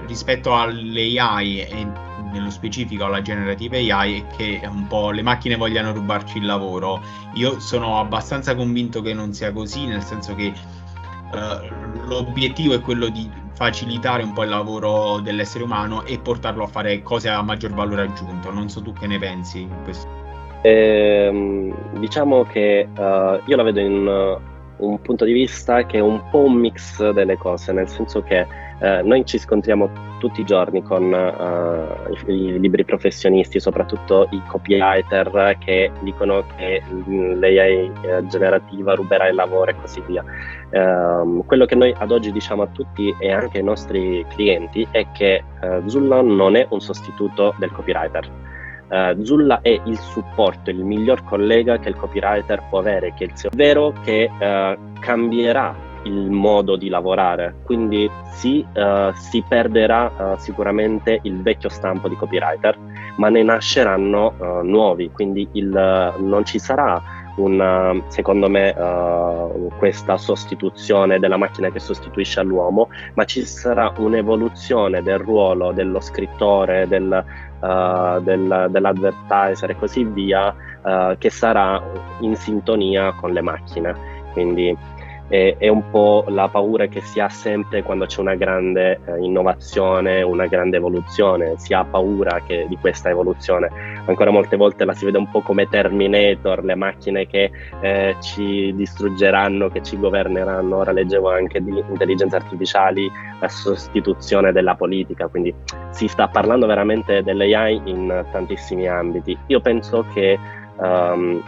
rispetto 0.10 0.56
all'AI 0.56 1.62
e 1.62 1.88
nello 2.32 2.50
specifico 2.50 3.06
alla 3.06 3.22
generative 3.22 3.78
AI 3.92 4.20
è 4.20 4.36
che 4.36 4.62
un 4.68 4.88
po' 4.88 5.12
le 5.12 5.22
macchine 5.22 5.56
vogliano 5.56 5.94
rubarci 5.94 6.40
il 6.40 6.46
lavoro. 6.46 7.02
Io 7.36 7.60
sono 7.60 8.00
abbastanza 8.00 8.56
convinto 8.56 9.02
che 9.02 9.14
non 9.14 9.34
sia 9.34 9.52
così, 9.52 9.86
nel 9.86 10.02
senso 10.02 10.36
che 10.36 10.52
uh, 11.32 12.08
l'obiettivo 12.08 12.74
è 12.74 12.82
quello 12.82 13.08
di 13.10 13.30
facilitare 13.54 14.24
un 14.24 14.34
po' 14.34 14.44
il 14.44 14.50
lavoro 14.50 15.20
dell'essere 15.20 15.64
umano 15.64 16.06
e 16.06 16.18
portarlo 16.20 16.64
a 16.64 16.68
fare 16.68 17.02
cose 17.02 17.30
a 17.30 17.42
maggior 17.42 17.74
valore 17.74 18.04
aggiunto. 18.04 18.52
Non 18.52 18.70
so 18.70 18.82
tu 18.82 18.94
che 18.94 19.08
ne 19.08 19.20
pensi 19.20 19.62
in 19.62 19.84
questo. 19.84 20.08
Eh, 20.62 21.74
diciamo 22.00 22.44
che 22.44 22.88
uh, 22.96 23.42
io 23.46 23.56
la 23.56 23.64
vedo 23.64 23.80
in 23.80 24.06
uh, 24.06 24.86
un 24.86 25.02
punto 25.02 25.24
di 25.24 25.32
vista 25.32 25.86
che 25.86 25.98
è 25.98 26.02
un 26.02 26.22
po' 26.30 26.40
un 26.40 26.54
mix 26.54 27.10
delle 27.12 27.38
cose, 27.38 27.72
nel 27.72 27.88
senso 27.88 28.22
che 28.22 28.46
eh, 28.80 29.02
noi 29.04 29.26
ci 29.26 29.38
scontriamo 29.38 30.08
tutti 30.20 30.42
i 30.42 30.46
giorni 30.46 30.82
con 30.84 31.12
uh, 31.12 32.30
i, 32.32 32.60
libri 32.60 32.86
professionisti, 32.86 33.60
soprattutto 33.60 34.28
i 34.32 34.42
copywriter 34.48 35.58
che 35.60 35.92
dicono 36.02 36.46
che 36.56 36.82
l'AI 37.08 37.92
eh, 38.02 38.28
generativa 38.28 38.94
ruberà 38.94 39.28
il 39.28 39.36
lavoro 39.36 39.72
e 39.72 39.76
così 39.76 40.02
via. 40.08 40.24
Uh, 40.72 41.44
quello 41.46 41.66
che 41.66 41.76
noi 41.76 41.94
ad 41.98 42.12
oggi 42.12 42.32
diciamo 42.32 42.62
a 42.62 42.68
tutti 42.68 43.14
e 43.20 43.32
anche 43.32 43.58
ai 43.58 43.64
nostri 43.64 44.26
clienti 44.30 44.88
è 44.92 45.06
che 45.12 45.44
uh, 45.62 45.88
Zulla 45.88 46.22
non 46.22 46.56
è 46.56 46.68
un 46.70 46.80
sostituto 46.80 47.56
del 47.58 47.72
copywriter. 47.72 48.30
Uh, 48.90 49.24
Zulla 49.24 49.62
è 49.62 49.82
il 49.84 49.98
supporto, 49.98 50.70
il 50.70 50.84
miglior 50.84 51.24
collega 51.24 51.80
che 51.80 51.90
il 51.90 51.96
copywriter 51.96 52.64
può 52.70 52.80
avere, 52.80 53.14
che 53.14 53.26
il 53.26 53.34
CEO, 53.36 53.52
vero 53.56 53.94
che 54.04 54.30
uh, 54.32 55.00
cambierà 55.00 55.88
il 56.04 56.30
modo 56.30 56.76
di 56.76 56.90
lavorare, 56.90 57.56
quindi 57.64 58.10
sì, 58.32 58.66
uh, 58.74 59.12
si 59.14 59.44
perderà 59.48 60.12
uh, 60.18 60.38
sicuramente 60.38 61.20
il 61.24 61.42
vecchio 61.42 61.70
stampo 61.70 62.08
di 62.08 62.16
copywriter, 62.16 62.78
ma 63.18 63.30
ne 63.30 63.44
nasceranno 63.44 64.34
uh, 64.38 64.46
nuovi, 64.64 65.10
quindi 65.12 65.48
il, 65.54 66.14
non 66.18 66.46
ci 66.46 66.60
sarà 66.60 67.02
una, 67.36 67.94
secondo 68.08 68.50
me 68.50 68.76
questa 69.78 70.18
sostituzione 70.18 71.20
della 71.20 71.38
macchina 71.38 71.70
che 71.70 71.80
sostituisce 71.80 72.42
all'uomo, 72.42 72.90
ma 73.14 73.24
ci 73.24 73.46
sarà 73.46 73.94
un'evoluzione 73.98 75.02
del 75.02 75.20
ruolo 75.20 75.72
dello 75.72 76.02
scrittore, 76.02 76.86
del, 76.90 77.24
del, 78.22 78.68
dell'advertiser 78.70 79.70
e 79.70 79.76
così 79.78 80.04
via, 80.04 80.54
che 81.18 81.30
sarà 81.30 81.82
in 82.20 82.36
sintonia 82.36 83.14
con 83.14 83.32
le 83.32 83.42
macchine. 83.42 83.96
Quindi 84.34 84.76
è, 85.30 85.56
è, 85.58 85.68
un 85.68 85.90
po' 85.92 86.26
la 86.28 86.50
paura 86.50 86.88
che 86.88 87.02
si 87.02 87.20
ha 87.20 87.30
sempre 87.30 87.84
quando 87.84 88.06
c'è 88.06 88.20
una 88.20 88.36
grande 88.36 89.00
eh, 89.06 89.20
innovazione, 89.22 90.24
una 90.24 90.48
grande 90.48 90.78
evoluzione, 90.78 91.54
si 91.58 91.74
ha 91.74 91.86
paura 91.86 92.42
che, 92.46 92.66
di 92.68 92.76
questa 92.78 93.10
evoluzione. 93.10 93.70
Ancora 94.06 94.32
molte 94.32 94.58
volte 94.58 94.86
la 94.86 94.94
si 94.94 95.06
vede 95.06 95.20
un 95.20 95.30
po' 95.30 95.42
come 95.42 95.70
Terminator, 95.70 96.64
le 96.64 96.76
macchine 96.76 97.28
che 97.28 97.52
eh, 97.82 98.16
ci 98.20 98.74
distruggeranno, 98.76 99.70
che 99.70 99.84
ci 99.84 99.98
governeranno. 99.98 100.78
Ora 100.78 100.92
leggevo 100.92 101.32
anche 101.32 101.64
di 101.64 101.78
intelligenze 101.90 102.36
artificiali, 102.36 103.10
la 103.40 103.48
sostituzione 103.48 104.52
della 104.52 104.76
politica, 104.76 105.28
quindi 105.28 105.54
si 105.92 106.08
sta 106.08 106.28
parlando 106.28 106.66
veramente 106.66 107.22
dell'AI 107.22 107.82
in 107.86 108.26
tantissimi 108.32 108.88
ambiti. 108.88 109.38
Io 109.48 109.62
penso 109.62 110.06
che 110.12 110.40
um, 110.78 111.42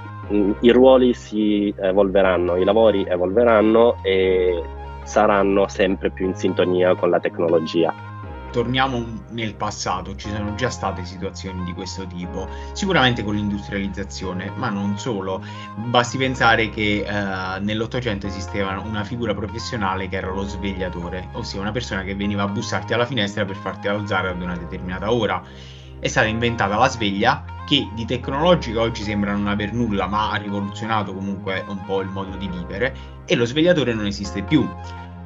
i 0.61 0.71
ruoli 0.71 1.13
si 1.13 1.73
evolveranno, 1.77 2.55
i 2.55 2.63
lavori 2.63 3.05
evolveranno 3.07 3.97
e 4.03 4.63
saranno 5.03 5.67
sempre 5.67 6.11
più 6.11 6.25
in 6.27 6.35
sintonia 6.35 6.95
con 6.95 7.09
la 7.09 7.19
tecnologia. 7.19 8.09
Torniamo 8.51 9.01
nel 9.29 9.55
passato, 9.55 10.13
ci 10.17 10.27
sono 10.27 10.55
già 10.55 10.69
state 10.69 11.05
situazioni 11.05 11.63
di 11.63 11.71
questo 11.73 12.05
tipo, 12.05 12.49
sicuramente 12.73 13.23
con 13.23 13.35
l'industrializzazione, 13.35 14.51
ma 14.57 14.69
non 14.69 14.97
solo. 14.97 15.41
Basti 15.75 16.17
pensare 16.17 16.69
che 16.69 17.05
eh, 17.07 17.59
nell'Ottocento 17.61 18.27
esisteva 18.27 18.77
una 18.85 19.05
figura 19.05 19.33
professionale 19.33 20.09
che 20.09 20.17
era 20.17 20.31
lo 20.31 20.43
svegliatore, 20.43 21.29
ossia 21.31 21.61
una 21.61 21.71
persona 21.71 22.03
che 22.03 22.13
veniva 22.13 22.43
a 22.43 22.47
bussarti 22.47 22.93
alla 22.93 23.05
finestra 23.05 23.45
per 23.45 23.55
farti 23.55 23.87
alzare 23.87 24.29
ad 24.29 24.41
una 24.41 24.57
determinata 24.57 25.13
ora. 25.13 25.41
È 26.01 26.07
stata 26.07 26.25
inventata 26.25 26.77
la 26.77 26.89
sveglia 26.89 27.45
che 27.63 27.87
di 27.93 28.05
tecnologico 28.05 28.81
oggi 28.81 29.03
sembra 29.03 29.33
non 29.33 29.47
aver 29.47 29.71
nulla, 29.71 30.07
ma 30.07 30.31
ha 30.31 30.37
rivoluzionato 30.37 31.13
comunque 31.13 31.63
un 31.67 31.79
po' 31.85 32.01
il 32.01 32.09
modo 32.09 32.35
di 32.37 32.47
vivere, 32.47 32.95
e 33.27 33.35
lo 33.35 33.45
svegliatore 33.45 33.93
non 33.93 34.07
esiste 34.07 34.41
più. 34.41 34.67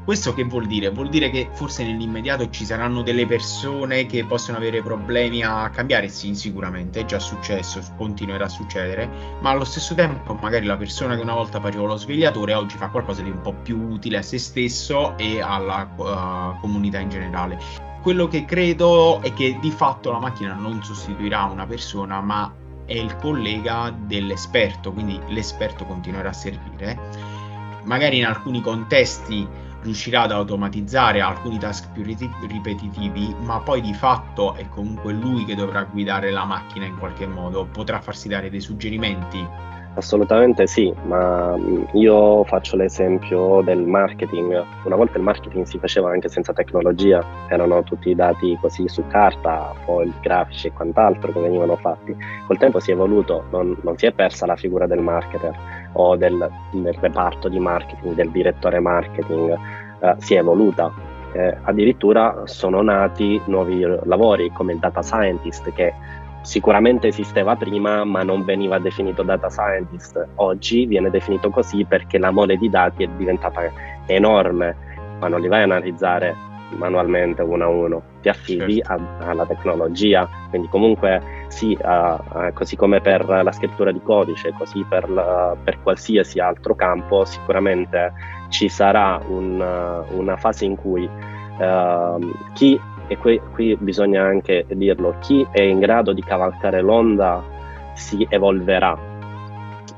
Questo 0.04 0.34
che 0.34 0.44
vuol 0.44 0.66
dire? 0.66 0.90
Vuol 0.90 1.08
dire 1.08 1.30
che 1.30 1.48
forse 1.54 1.86
nell'immediato 1.86 2.50
ci 2.50 2.66
saranno 2.66 3.04
delle 3.04 3.26
persone 3.26 4.06
che 4.06 4.26
possono 4.26 4.58
avere 4.58 4.82
problemi 4.82 5.44
a 5.44 5.70
cambiare? 5.70 6.10
Sì, 6.10 6.36
sicuramente, 6.36 7.00
è 7.00 7.06
già 7.06 7.20
successo, 7.20 7.82
continuerà 7.96 8.44
a 8.44 8.50
succedere, 8.50 9.10
ma 9.40 9.52
allo 9.52 9.64
stesso 9.64 9.96
tempo 9.96 10.34
magari 10.42 10.66
la 10.66 10.76
persona 10.76 11.16
che 11.16 11.22
una 11.22 11.36
volta 11.36 11.62
faceva 11.62 11.86
lo 11.86 11.96
svegliatore 11.96 12.54
oggi 12.54 12.76
fa 12.76 12.90
qualcosa 12.90 13.22
di 13.22 13.30
un 13.30 13.40
po' 13.42 13.54
più 13.54 13.80
utile 13.80 14.18
a 14.18 14.22
se 14.22 14.40
stesso 14.40 15.18
e 15.18 15.40
alla 15.40 15.90
uh, 15.96 16.60
comunità 16.60 17.00
in 17.00 17.08
generale 17.08 17.94
quello 18.06 18.28
che 18.28 18.46
credo 18.46 19.20
è 19.24 19.34
che 19.34 19.58
di 19.60 19.72
fatto 19.72 20.12
la 20.12 20.20
macchina 20.20 20.54
non 20.54 20.84
sostituirà 20.84 21.46
una 21.46 21.66
persona, 21.66 22.22
ma 22.22 22.54
è 22.86 22.94
il 22.94 23.16
collega 23.16 23.92
dell'esperto, 23.98 24.92
quindi 24.92 25.20
l'esperto 25.30 25.86
continuerà 25.86 26.30
a 26.30 26.34
servire. 26.34 27.00
Magari 27.86 28.20
in 28.20 28.28
alcuni 28.28 28.62
contesti 28.62 29.48
riuscirà 29.82 30.22
ad 30.22 30.34
automatizzare 30.34 31.20
alcuni 31.20 31.58
task 31.58 31.94
più 31.94 32.04
ripetitivi, 32.04 33.36
ma 33.40 33.58
poi 33.62 33.82
di 33.82 33.96
fatto 33.96 34.54
è 34.54 34.70
comunque 34.70 35.12
lui 35.12 35.44
che 35.44 35.56
dovrà 35.56 35.84
guidare 35.86 36.30
la 36.30 36.46
macchina 36.46 36.86
in 36.86 37.00
qualche 37.00 37.26
modo, 37.26 37.66
potrà 37.66 38.00
farsi 38.02 38.28
dare 38.28 38.52
dei 38.52 38.62
suggerimenti 38.62 39.44
Assolutamente 39.98 40.68
sì, 40.68 40.94
ma 41.06 41.58
io 41.94 42.44
faccio 42.44 42.76
l'esempio 42.76 43.62
del 43.62 43.80
marketing. 43.80 44.62
Una 44.84 44.96
volta 44.98 45.18
il 45.18 45.24
marketing 45.24 45.66
si 45.66 45.80
faceva 45.80 46.12
anche 46.12 46.28
senza 46.28 46.52
tecnologia, 46.52 47.24
erano 47.48 47.82
tutti 47.84 48.14
dati 48.14 48.58
così 48.60 48.90
su 48.90 49.08
carta, 49.08 49.74
foil, 49.86 50.14
grafici 50.20 50.68
e 50.68 50.74
quant'altro 50.74 51.32
che 51.32 51.40
venivano 51.40 51.78
fatti. 51.78 52.14
Col 52.46 52.58
tempo 52.58 52.82
si 52.82 52.92
è 52.92 52.94
evoluto, 52.94 53.46
non, 53.52 53.78
non 53.84 53.98
si 53.98 54.06
è 54.06 54.12
persa 54.12 54.46
la 54.46 54.58
figura 54.58 54.86
del 54.86 55.00
marketer 55.00 55.58
o 55.94 56.18
del, 56.18 56.46
del 56.72 56.94
reparto 57.00 57.48
di 57.48 57.60
marketing, 57.60 58.16
del 58.16 58.32
direttore 58.32 58.82
marketing, 58.82 59.58
eh, 60.00 60.16
si 60.18 60.36
è 60.36 60.40
evoluta. 60.40 60.92
Eh, 61.32 61.58
addirittura 61.64 62.44
sono 62.46 62.82
nati 62.82 63.42
nuovi 63.46 63.80
lavori 64.04 64.52
come 64.52 64.72
il 64.72 64.80
data 64.80 65.02
scientist 65.02 65.72
che 65.74 65.94
sicuramente 66.46 67.08
esisteva 67.08 67.56
prima 67.56 68.04
ma 68.04 68.22
non 68.22 68.46
veniva 68.46 68.80
definito 68.80 69.24
data 69.24 69.50
scientist. 69.50 70.28
Oggi 70.36 70.86
viene 70.86 71.10
definito 71.10 71.50
così 71.50 71.84
perché 71.84 72.18
la 72.18 72.32
mole 72.32 72.56
di 72.56 72.70
dati 72.70 73.04
è 73.04 73.08
diventata 73.18 73.62
enorme, 74.06 74.76
ma 75.20 75.28
non 75.28 75.42
li 75.42 75.48
vai 75.48 75.62
a 75.62 75.64
analizzare 75.64 76.54
manualmente 76.78 77.42
uno 77.42 77.64
a 77.64 77.68
uno, 77.68 78.02
ti 78.22 78.30
affidi 78.30 78.76
certo. 78.76 78.94
a, 78.94 79.30
alla 79.30 79.46
tecnologia, 79.46 80.28
quindi 80.50 80.68
comunque 80.70 81.22
sì, 81.48 81.78
uh, 81.80 81.88
uh, 81.88 82.54
così 82.54 82.76
come 82.76 83.02
per 83.02 83.28
la 83.28 83.52
scrittura 83.52 83.92
di 83.92 84.02
codice, 84.02 84.54
così 84.58 84.84
per, 84.88 85.10
la, 85.10 85.56
per 85.64 85.82
qualsiasi 85.82 86.40
altro 86.40 86.76
campo, 86.76 87.26
sicuramente 87.26 88.14
ci 88.50 88.70
sarà 88.70 89.20
un, 89.28 89.60
uh, 89.60 90.18
una 90.18 90.38
fase 90.38 90.66
in 90.66 90.76
cui 90.76 91.10
ehm, 91.60 92.32
chi 92.54 92.80
e 93.08 93.18
qui, 93.18 93.40
qui 93.54 93.76
bisogna 93.78 94.24
anche 94.24 94.66
dirlo, 94.70 95.16
chi 95.20 95.46
è 95.52 95.62
in 95.62 95.80
grado 95.80 96.14
di 96.14 96.22
cavalcare 96.22 96.82
l'onda 96.82 97.44
si 97.94 98.26
evolverà. 98.30 99.14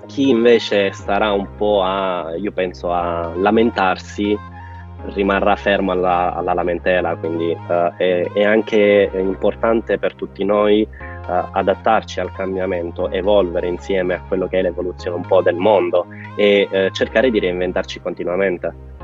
Chi 0.05 0.29
invece 0.29 0.91
starà 0.91 1.31
un 1.31 1.55
po' 1.57 1.83
a, 1.83 2.33
io 2.37 2.51
penso, 2.51 2.91
a 2.91 3.33
lamentarsi, 3.35 4.37
rimarrà 5.13 5.55
fermo 5.55 5.91
alla, 5.91 6.33
alla 6.33 6.53
lamentela, 6.53 7.15
quindi 7.15 7.51
uh, 7.51 7.95
è, 7.95 8.29
è, 8.33 8.43
anche 8.43 9.09
importante 9.13 9.97
per 9.97 10.15
tutti 10.15 10.43
noi 10.43 10.87
uh, 10.89 11.31
adattarci 11.51 12.19
al 12.19 12.31
cambiamento, 12.31 13.09
evolvere 13.11 13.67
insieme 13.67 14.15
a 14.15 14.21
quello 14.27 14.47
che 14.47 14.59
è 14.59 14.61
l'evoluzione 14.61 15.17
un 15.17 15.25
po' 15.25 15.41
del 15.41 15.55
mondo 15.55 16.07
e 16.35 16.67
uh, 16.69 16.89
cercare 16.91 17.29
di 17.29 17.39
reinventarci 17.39 18.01
continuamente. 18.01 18.95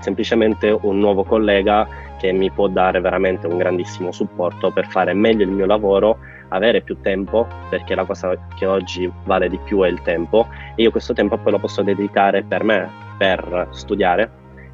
Semplicemente 0.00 0.76
un 0.82 0.98
nuovo 0.98 1.24
collega 1.24 1.88
che 2.24 2.32
mi 2.32 2.50
può 2.50 2.68
dare 2.68 3.02
veramente 3.02 3.46
un 3.46 3.58
grandissimo 3.58 4.10
supporto 4.10 4.70
per 4.70 4.86
fare 4.86 5.12
meglio 5.12 5.44
il 5.44 5.50
mio 5.50 5.66
lavoro, 5.66 6.16
avere 6.48 6.80
più 6.80 6.98
tempo, 7.02 7.46
perché 7.68 7.94
la 7.94 8.06
cosa 8.06 8.34
che 8.56 8.64
oggi 8.64 9.12
vale 9.24 9.50
di 9.50 9.58
più 9.58 9.82
è 9.82 9.88
il 9.88 10.00
tempo, 10.00 10.48
e 10.74 10.82
io 10.82 10.90
questo 10.90 11.12
tempo 11.12 11.36
poi 11.36 11.52
lo 11.52 11.58
posso 11.58 11.82
dedicare 11.82 12.42
per 12.42 12.64
me, 12.64 12.90
per 13.18 13.68
studiare, 13.72 14.30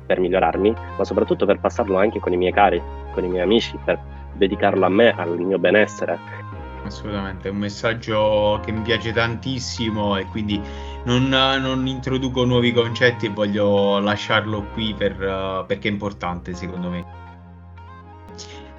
per 0.07 0.21
migliorarmi, 0.21 0.73
ma 0.97 1.05
soprattutto 1.05 1.45
per 1.45 1.59
passarlo 1.59 1.99
anche 1.99 2.21
con 2.21 2.33
i 2.33 2.37
miei 2.37 2.53
cari, 2.53 2.81
con 3.13 3.25
i 3.25 3.29
miei 3.29 3.43
amici, 3.43 3.77
per 3.85 3.99
dedicarlo 4.35 4.87
a 4.87 4.89
me, 4.89 5.13
al 5.17 5.37
mio 5.37 5.59
benessere. 5.59 6.21
Assolutamente, 6.85 7.49
è 7.49 7.51
un 7.51 7.59
messaggio 7.59 8.61
che 8.65 8.71
mi 8.71 8.83
piace 8.83 9.13
tantissimo 9.13 10.17
e 10.17 10.25
quindi 10.27 10.61
non, 11.05 11.29
non 11.29 11.85
introduco 11.89 12.45
nuovi 12.45 12.71
concetti 12.73 13.27
e 13.27 13.31
voglio 13.31 13.99
lasciarlo 13.99 14.67
qui 14.73 14.95
per, 14.97 15.13
uh, 15.21 15.67
perché 15.67 15.89
è 15.89 15.91
importante 15.91 16.55
secondo 16.55 16.91
me. 16.91 17.20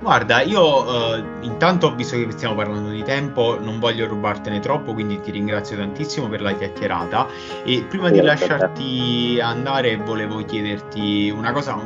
Guarda, 0.01 0.41
io 0.41 0.83
uh, 0.83 1.23
intanto, 1.41 1.93
visto 1.93 2.17
che 2.17 2.25
stiamo 2.31 2.55
parlando 2.55 2.89
di 2.89 3.03
tempo, 3.03 3.59
non 3.61 3.77
voglio 3.77 4.07
rubartene 4.07 4.59
troppo, 4.59 4.93
quindi 4.93 5.19
ti 5.21 5.29
ringrazio 5.29 5.77
tantissimo 5.77 6.27
per 6.27 6.41
la 6.41 6.53
chiacchierata. 6.53 7.27
E 7.63 7.85
prima 7.87 8.09
di 8.09 8.19
lasciarti 8.19 9.39
andare, 9.39 9.97
volevo 9.97 10.43
chiederti 10.43 11.29
una 11.29 11.51
cosa, 11.51 11.77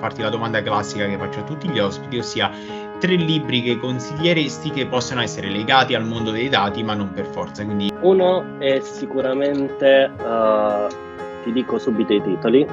farti 0.00 0.20
la 0.20 0.30
domanda 0.30 0.60
classica 0.62 1.06
che 1.06 1.16
faccio 1.16 1.38
a 1.38 1.42
tutti 1.44 1.68
gli 1.68 1.78
ospiti, 1.78 2.18
ossia 2.18 2.50
tre 2.98 3.14
libri 3.14 3.62
che 3.62 3.78
consiglieresti 3.78 4.70
che 4.70 4.86
possono 4.86 5.22
essere 5.22 5.48
legati 5.48 5.94
al 5.94 6.04
mondo 6.04 6.32
dei 6.32 6.48
dati, 6.48 6.82
ma 6.82 6.94
non 6.94 7.12
per 7.12 7.26
forza. 7.26 7.64
Quindi... 7.64 7.92
Uno 8.00 8.58
è 8.58 8.80
sicuramente, 8.80 10.10
uh, 10.18 10.88
ti 11.44 11.52
dico 11.52 11.78
subito 11.78 12.12
i 12.14 12.20
titoli, 12.20 12.66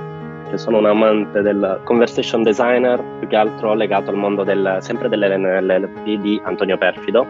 che 0.50 0.58
sono 0.58 0.78
un 0.78 0.86
amante 0.86 1.42
del 1.42 1.80
conversation 1.84 2.44
designer, 2.44 3.02
più 3.20 3.28
che 3.28 3.36
altro 3.36 3.74
legato 3.74 4.10
al 4.10 4.18
mondo 4.18 4.44
del, 4.44 4.78
sempre 4.82 5.10
dell'NLP 5.10 6.20
di 6.20 6.42
Antonio 6.44 6.78
Perfido, 6.78 7.26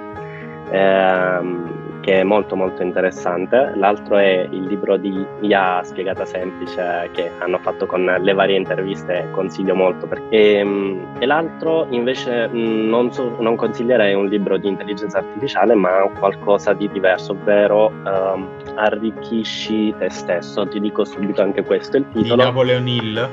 ehm, 0.72 2.00
che 2.08 2.22
è 2.22 2.24
molto 2.24 2.56
molto 2.56 2.84
interessante. 2.84 3.74
L'altro 3.76 4.16
è 4.18 4.48
il 4.50 4.64
libro 4.64 4.96
di 4.96 5.26
IA 5.42 5.82
spiegata 5.84 6.24
semplice 6.24 7.10
che 7.12 7.30
hanno 7.40 7.58
fatto 7.58 7.86
con 7.86 8.06
le 8.06 8.34
varie 8.34 8.56
interviste, 8.56 9.28
consiglio 9.32 9.76
molto. 9.76 10.08
Perché, 10.08 10.30
e, 10.30 10.54
ehm, 10.60 11.16
e 11.20 11.26
l'altro 11.26 11.86
invece 11.90 12.48
non, 12.48 13.12
so, 13.12 13.36
non, 13.40 13.58
consiglierei 13.58 14.14
un 14.14 14.28
libro 14.28 14.58
di 14.58 14.70
intelligenza 14.70 15.18
artificiale, 15.18 15.76
ma 15.76 16.10
qualcosa 16.18 16.72
di 16.72 16.90
diverso, 16.90 17.34
ovvero 17.34 17.88
um, 17.88 18.48
arricchisci 18.78 19.94
te 19.98 20.10
stesso. 20.10 20.68
Ti 20.68 20.80
dico 20.80 21.04
subito 21.04 21.42
anche 21.42 21.64
questo 21.64 21.98
il 21.98 22.06
titolo. 22.12 22.36
Di 22.36 22.42
Napoleon 22.42 22.88
Hill. 22.88 23.30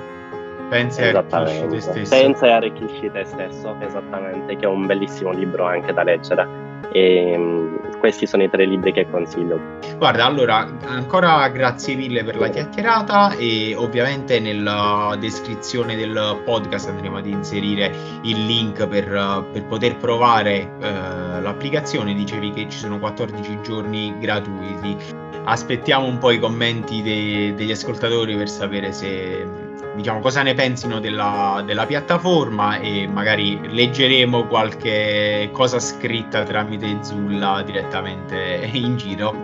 Pensa 0.69 1.03
e 1.03 1.09
arricchisci 1.11 1.69
te 1.69 1.81
stesso. 1.81 2.15
Pensa 2.15 2.47
e 2.47 2.51
arricchisci 2.51 3.11
te 3.13 3.25
stesso, 3.25 3.77
esattamente, 3.81 4.57
che 4.57 4.65
è 4.65 4.69
un 4.69 4.87
bellissimo 4.87 5.31
libro 5.33 5.65
anche 5.65 5.93
da 5.93 6.03
leggere. 6.03 6.73
E 6.91 7.35
um, 7.37 7.99
questi 7.99 8.27
sono 8.27 8.43
i 8.43 8.51
tre 8.51 8.65
libri 8.65 8.93
che 8.93 9.09
consiglio. 9.11 9.61
Guarda, 9.99 10.25
allora, 10.25 10.67
ancora 10.87 11.49
grazie 11.49 11.95
mille 11.95 12.25
per 12.25 12.37
la 12.37 12.49
chiacchierata 12.49 13.37
e 13.37 13.75
ovviamente 13.77 14.41
nella 14.41 15.17
descrizione 15.19 15.97
del 15.97 16.41
podcast 16.45 16.89
andremo 16.89 17.19
ad 17.19 17.27
inserire 17.27 17.93
il 18.23 18.45
link 18.47 18.87
per, 18.87 19.47
per 19.53 19.65
poter 19.67 19.97
provare 19.97 20.71
eh, 20.81 21.41
l'applicazione. 21.41 22.15
Dicevi 22.15 22.51
che 22.51 22.67
ci 22.69 22.79
sono 22.79 22.99
14 22.99 23.61
giorni 23.63 24.15
gratuiti. 24.19 25.23
Aspettiamo 25.45 26.07
un 26.07 26.19
po' 26.19 26.31
i 26.31 26.39
commenti 26.39 27.03
de- 27.03 27.55
degli 27.55 27.71
ascoltatori 27.71 28.35
per 28.37 28.49
sapere 28.49 28.93
se 28.93 29.47
diciamo, 29.95 30.21
cosa 30.21 30.43
ne 30.43 30.55
pensino 30.55 31.01
della, 31.01 31.63
della, 31.65 31.87
piattaforma 31.87 32.79
e 32.79 33.07
magari 33.07 33.59
leggeremo 33.63 34.47
qualche 34.47 35.51
cosa 35.53 35.79
scritta 35.79 36.43
tramite 36.43 36.99
Zulla 37.03 37.63
direttamente 37.65 38.69
in 38.73 38.97
giro. 38.97 39.35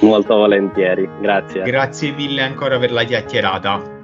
Molto 0.00 0.36
volentieri, 0.36 1.08
grazie. 1.20 1.62
Grazie 1.62 2.12
mille 2.12 2.42
ancora 2.42 2.78
per 2.78 2.92
la 2.92 3.04
chiacchierata. 3.04 3.95